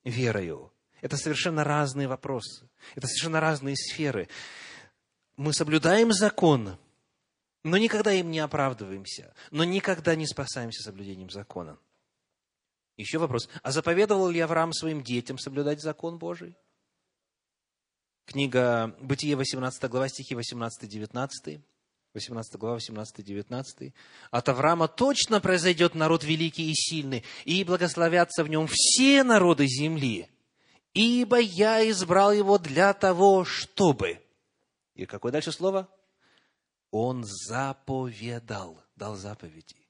[0.04, 0.73] верою.
[1.04, 2.70] Это совершенно разные вопросы.
[2.96, 4.30] Это совершенно разные сферы.
[5.36, 6.78] Мы соблюдаем закон,
[7.64, 11.78] но никогда им не оправдываемся, но никогда не спасаемся соблюдением закона.
[12.96, 13.50] Еще вопрос.
[13.64, 16.56] А заповедовал ли Авраам своим детям соблюдать закон Божий?
[18.26, 21.62] Книга Бытие, 18 глава, стихи 18-19.
[22.14, 23.92] 18 глава, 18-19.
[24.32, 30.30] От Авраама точно произойдет народ великий и сильный, и благословятся в нем все народы земли,
[30.94, 34.20] ибо я избрал его для того, чтобы...
[34.96, 35.88] И какое дальше слово?
[36.92, 39.84] Он заповедал, дал заповеди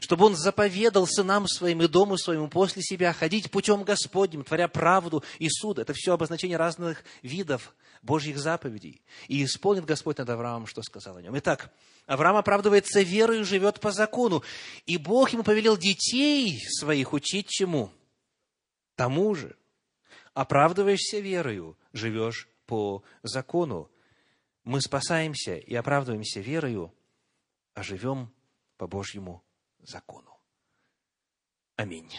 [0.00, 5.24] чтобы Он заповедал сынам своим и дому своему после себя ходить путем Господним, творя правду
[5.38, 5.78] и суд.
[5.78, 9.02] Это все обозначение разных видов Божьих заповедей.
[9.26, 11.36] И исполнит Господь над Авраамом, что сказал о нем.
[11.38, 11.72] Итак,
[12.06, 14.42] Авраам оправдывается верой и живет по закону.
[14.86, 17.90] И Бог ему повелел детей своих учить чему?
[18.94, 19.56] Тому же.
[20.34, 23.90] Оправдываешься верою, живешь по закону.
[24.64, 26.94] Мы спасаемся и оправдываемся верою,
[27.74, 28.32] а живем
[28.76, 29.42] по Божьему
[29.80, 30.38] закону.
[31.76, 32.10] Аминь.